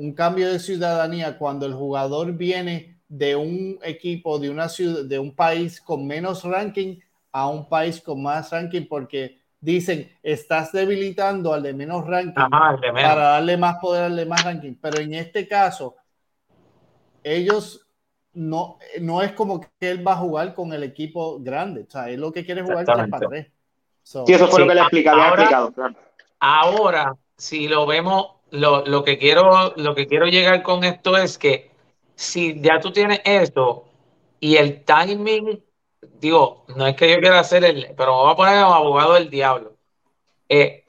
un 0.00 0.14
cambio 0.14 0.50
de 0.50 0.58
ciudadanía 0.58 1.36
cuando 1.36 1.66
el 1.66 1.74
jugador 1.74 2.32
viene 2.32 2.96
de 3.06 3.36
un 3.36 3.78
equipo, 3.82 4.38
de 4.38 4.48
una 4.48 4.68
ciudad, 4.70 5.04
de 5.04 5.18
un 5.18 5.34
país 5.34 5.78
con 5.78 6.06
menos 6.06 6.42
ranking 6.44 6.98
a 7.32 7.48
un 7.48 7.68
país 7.68 8.00
con 8.00 8.22
más 8.22 8.50
ranking, 8.50 8.86
porque 8.88 9.38
dicen, 9.60 10.10
estás 10.22 10.72
debilitando 10.72 11.52
al 11.52 11.62
de 11.62 11.74
menos 11.74 12.06
ranking 12.06 12.32
para 12.40 13.22
darle 13.22 13.58
más 13.58 13.76
poder 13.78 14.04
al 14.04 14.16
de 14.16 14.24
más 14.24 14.42
ranking. 14.42 14.74
Pero 14.80 15.00
en 15.00 15.12
este 15.12 15.46
caso, 15.46 15.96
ellos 17.22 17.86
no, 18.32 18.78
no 19.02 19.20
es 19.20 19.32
como 19.32 19.60
que 19.60 19.90
él 19.90 20.06
va 20.06 20.12
a 20.12 20.16
jugar 20.16 20.54
con 20.54 20.72
el 20.72 20.82
equipo 20.82 21.38
grande. 21.40 21.82
O 21.86 21.90
sea, 21.90 22.08
él 22.08 22.20
lo 22.20 22.32
que 22.32 22.46
quiere 22.46 22.62
jugar 22.62 22.86
3 22.86 23.08
para 23.10 23.28
3. 23.28 23.46
sí, 24.02 24.32
eso 24.32 24.48
fue 24.48 24.60
lo 24.60 24.66
que 24.66 24.74
le 24.74 24.80
explicaba, 24.80 25.28
ahora, 25.28 25.42
explicado. 25.42 25.74
Ahora, 26.38 27.16
si 27.36 27.68
lo 27.68 27.86
vemos 27.86 28.39
lo, 28.50 28.84
lo, 28.84 29.04
que 29.04 29.18
quiero, 29.18 29.74
lo 29.76 29.94
que 29.94 30.06
quiero 30.06 30.26
llegar 30.26 30.62
con 30.62 30.84
esto 30.84 31.16
es 31.16 31.38
que 31.38 31.70
si 32.14 32.60
ya 32.60 32.80
tú 32.80 32.92
tienes 32.92 33.20
esto 33.24 33.84
y 34.40 34.56
el 34.56 34.84
timing, 34.84 35.62
digo, 36.18 36.64
no 36.76 36.86
es 36.86 36.96
que 36.96 37.10
yo 37.10 37.18
quiera 37.20 37.40
hacer 37.40 37.64
el, 37.64 37.94
pero 37.96 38.16
me 38.16 38.22
voy 38.22 38.32
a 38.32 38.36
poner 38.36 38.62
como 38.62 38.74
abogado 38.74 39.14
del 39.14 39.30
diablo. 39.30 39.76
Eh, 40.48 40.84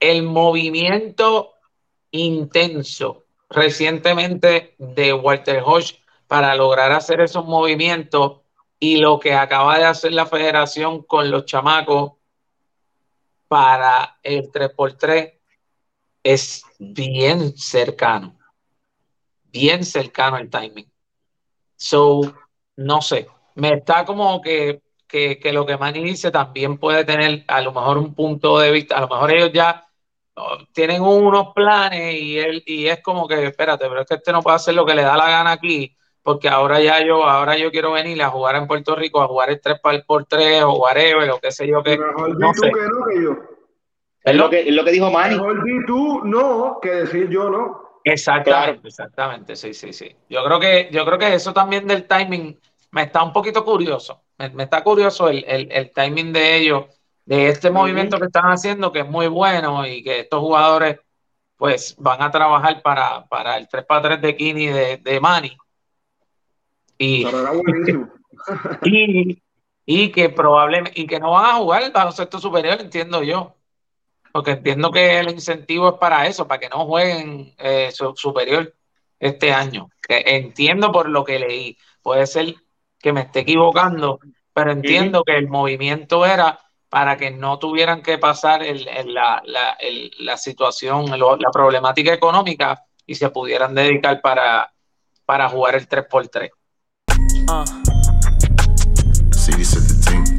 el 0.00 0.22
movimiento 0.22 1.54
intenso 2.10 3.24
recientemente 3.50 4.74
de 4.78 5.12
Walter 5.12 5.62
Hodge 5.64 6.02
para 6.26 6.54
lograr 6.54 6.92
hacer 6.92 7.20
esos 7.20 7.44
movimientos 7.44 8.40
y 8.80 8.96
lo 8.96 9.20
que 9.20 9.34
acaba 9.34 9.78
de 9.78 9.84
hacer 9.84 10.12
la 10.12 10.26
federación 10.26 11.02
con 11.02 11.30
los 11.30 11.44
chamacos 11.44 12.12
para 13.48 14.18
el 14.22 14.50
3x3 14.50 15.41
es 16.22 16.64
bien 16.78 17.56
cercano, 17.56 18.38
bien 19.44 19.84
cercano 19.84 20.36
el 20.38 20.50
timing. 20.50 20.90
So, 21.76 22.20
no 22.76 23.02
sé, 23.02 23.28
me 23.54 23.74
está 23.74 24.04
como 24.04 24.40
que, 24.40 24.82
que, 25.06 25.38
que 25.38 25.52
lo 25.52 25.66
que 25.66 25.76
Manny 25.76 26.04
dice 26.04 26.30
también 26.30 26.78
puede 26.78 27.04
tener 27.04 27.44
a 27.48 27.60
lo 27.60 27.72
mejor 27.72 27.98
un 27.98 28.14
punto 28.14 28.58
de 28.58 28.70
vista, 28.70 28.96
a 28.96 29.00
lo 29.00 29.08
mejor 29.08 29.32
ellos 29.32 29.50
ya 29.52 29.86
oh, 30.36 30.58
tienen 30.72 31.02
unos 31.02 31.52
planes 31.54 32.14
y 32.20 32.38
él 32.38 32.62
y 32.66 32.86
es 32.86 33.02
como 33.02 33.26
que 33.26 33.46
espérate, 33.46 33.88
pero 33.88 34.02
es 34.02 34.06
que 34.06 34.14
este 34.14 34.32
no 34.32 34.42
puede 34.42 34.56
hacer 34.56 34.74
lo 34.74 34.86
que 34.86 34.94
le 34.94 35.02
da 35.02 35.16
la 35.16 35.28
gana 35.28 35.52
aquí, 35.52 35.96
porque 36.22 36.48
ahora 36.48 36.80
ya 36.80 37.04
yo, 37.04 37.24
ahora 37.24 37.56
yo 37.58 37.70
quiero 37.70 37.92
venir 37.92 38.22
a 38.22 38.30
jugar 38.30 38.54
en 38.54 38.68
Puerto 38.68 38.94
Rico, 38.94 39.20
a 39.20 39.26
jugar 39.26 39.50
el 39.50 39.60
3 39.60 39.80
por 40.06 40.24
3 40.24 40.62
o 40.62 40.74
whatever, 40.74 41.30
o 41.30 41.38
qué 41.40 41.50
sé 41.50 41.66
yo 41.66 41.82
que. 41.82 41.98
No 41.98 42.54
sé. 42.54 42.70
Que 42.70 42.80
no, 42.82 43.04
que 43.06 43.22
yo. 43.22 43.51
Es 44.24 44.36
lo 44.36 44.48
que, 44.48 44.60
es 44.60 44.74
lo 44.74 44.84
que 44.84 44.92
dijo 44.92 45.10
Manny. 45.10 45.34
Mejor 45.34 45.64
di 45.64 45.86
tú 45.86 46.20
no 46.24 46.78
que 46.80 46.90
decir 46.90 47.28
yo 47.28 47.50
no. 47.50 48.00
Exactamente, 48.04 48.88
exactamente, 48.88 49.56
sí, 49.56 49.74
sí, 49.74 49.92
sí. 49.92 50.14
Yo 50.28 50.44
creo 50.44 50.60
que, 50.60 50.88
yo 50.92 51.04
creo 51.04 51.18
que 51.18 51.34
eso 51.34 51.52
también 51.52 51.86
del 51.86 52.06
timing 52.06 52.58
me 52.90 53.02
está 53.02 53.22
un 53.22 53.32
poquito 53.32 53.64
curioso. 53.64 54.22
Me, 54.38 54.62
está 54.62 54.82
curioso 54.82 55.28
el, 55.28 55.44
el, 55.46 55.70
el, 55.70 55.92
timing 55.92 56.32
de 56.32 56.56
ellos, 56.56 56.86
de 57.24 57.48
este 57.48 57.70
movimiento 57.70 58.18
que 58.18 58.26
están 58.26 58.46
haciendo, 58.46 58.92
que 58.92 59.00
es 59.00 59.08
muy 59.08 59.28
bueno 59.28 59.86
y 59.86 60.02
que 60.02 60.20
estos 60.20 60.40
jugadores 60.40 60.98
pues 61.56 61.94
van 61.98 62.22
a 62.22 62.30
trabajar 62.30 62.82
para, 62.82 63.24
para 63.26 63.56
el 63.56 63.68
3 63.68 63.84
para 63.84 64.02
3 64.02 64.20
de 64.20 64.36
Kini 64.36 64.66
de, 64.66 64.96
de 64.96 65.20
Manny. 65.20 65.56
Y, 66.98 67.24
y, 68.82 69.42
y 69.86 70.10
que 70.10 70.28
probablemente, 70.28 71.00
y 71.00 71.06
que 71.06 71.20
no 71.20 71.32
van 71.32 71.46
a 71.46 71.54
jugar 71.54 71.84
el 71.84 71.92
baloncesto 71.92 72.40
superior, 72.40 72.80
entiendo 72.80 73.22
yo 73.22 73.54
porque 74.32 74.52
entiendo 74.52 74.90
que 74.90 75.18
el 75.18 75.30
incentivo 75.30 75.90
es 75.90 75.94
para 75.98 76.26
eso, 76.26 76.48
para 76.48 76.60
que 76.60 76.68
no 76.68 76.86
jueguen 76.86 77.54
eh, 77.58 77.92
superior 78.14 78.74
este 79.20 79.52
año. 79.52 79.90
Que 80.00 80.22
entiendo 80.26 80.90
por 80.90 81.08
lo 81.08 81.24
que 81.24 81.38
leí. 81.38 81.76
Puede 82.02 82.26
ser 82.26 82.54
que 82.98 83.12
me 83.12 83.20
esté 83.20 83.40
equivocando, 83.40 84.20
pero 84.52 84.72
entiendo 84.72 85.22
que 85.24 85.36
el 85.36 85.48
movimiento 85.48 86.24
era 86.24 86.58
para 86.88 87.16
que 87.16 87.30
no 87.30 87.58
tuvieran 87.58 88.02
que 88.02 88.18
pasar 88.18 88.62
el, 88.62 88.84
la, 89.06 89.42
la, 89.44 89.76
la, 90.18 90.36
situación, 90.36 91.06
la 91.10 91.50
problemática 91.50 92.12
económica 92.12 92.84
y 93.06 93.14
se 93.14 93.30
pudieran 93.30 93.74
dedicar 93.74 94.20
para, 94.20 94.72
para 95.24 95.48
jugar 95.48 95.74
el 95.74 95.88
3x3. 95.88 96.50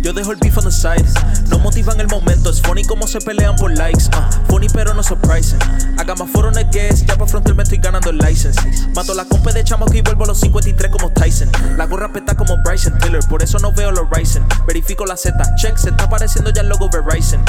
Yo 0.03 0.11
dejo 0.11 0.33
el 0.33 0.37
beef 0.37 0.57
on 0.57 0.65
the 0.65 0.71
side. 0.71 1.05
No 1.47 1.59
motivan 1.59 1.97
el 2.01 2.07
momento. 2.09 2.49
Es 2.49 2.61
funny 2.61 2.83
como 2.83 3.07
se 3.07 3.21
pelean 3.21 3.55
por 3.55 3.71
likes. 3.71 4.03
Uh, 4.07 4.51
funny 4.51 4.67
pero 4.67 4.93
no 4.93 5.01
surprising. 5.01 5.57
Haga 5.97 6.13
más 6.15 6.29
foro 6.29 6.51
en 6.53 6.69
guest. 6.71 7.05
Ya 7.07 7.15
para 7.15 7.25
frontal 7.25 7.55
me 7.55 7.63
estoy 7.63 7.77
ganando 7.77 8.09
el 8.09 8.17
license. 8.17 8.59
Mato 8.93 9.13
la 9.13 9.23
compa 9.23 9.53
de 9.53 9.63
chamo 9.63 9.85
que 9.85 10.01
vuelvo 10.01 10.25
a 10.25 10.27
los 10.27 10.41
53 10.41 10.91
como 10.91 11.09
Tyson. 11.11 11.49
La 11.77 11.85
gorra 11.85 12.11
peta 12.11 12.35
como 12.35 12.57
Bryson 12.57 12.99
Tiller. 12.99 13.23
Por 13.29 13.43
eso 13.43 13.59
no 13.59 13.71
veo 13.71 13.93
los 13.93 14.09
Ryzen. 14.09 14.45
Verifico 14.67 15.05
la 15.05 15.15
Z. 15.15 15.55
Check. 15.55 15.77
Se 15.77 15.91
está 15.91 16.03
apareciendo 16.03 16.51
ya 16.51 16.63
el 16.63 16.67
logo 16.67 16.89
Verizon. 16.89 17.43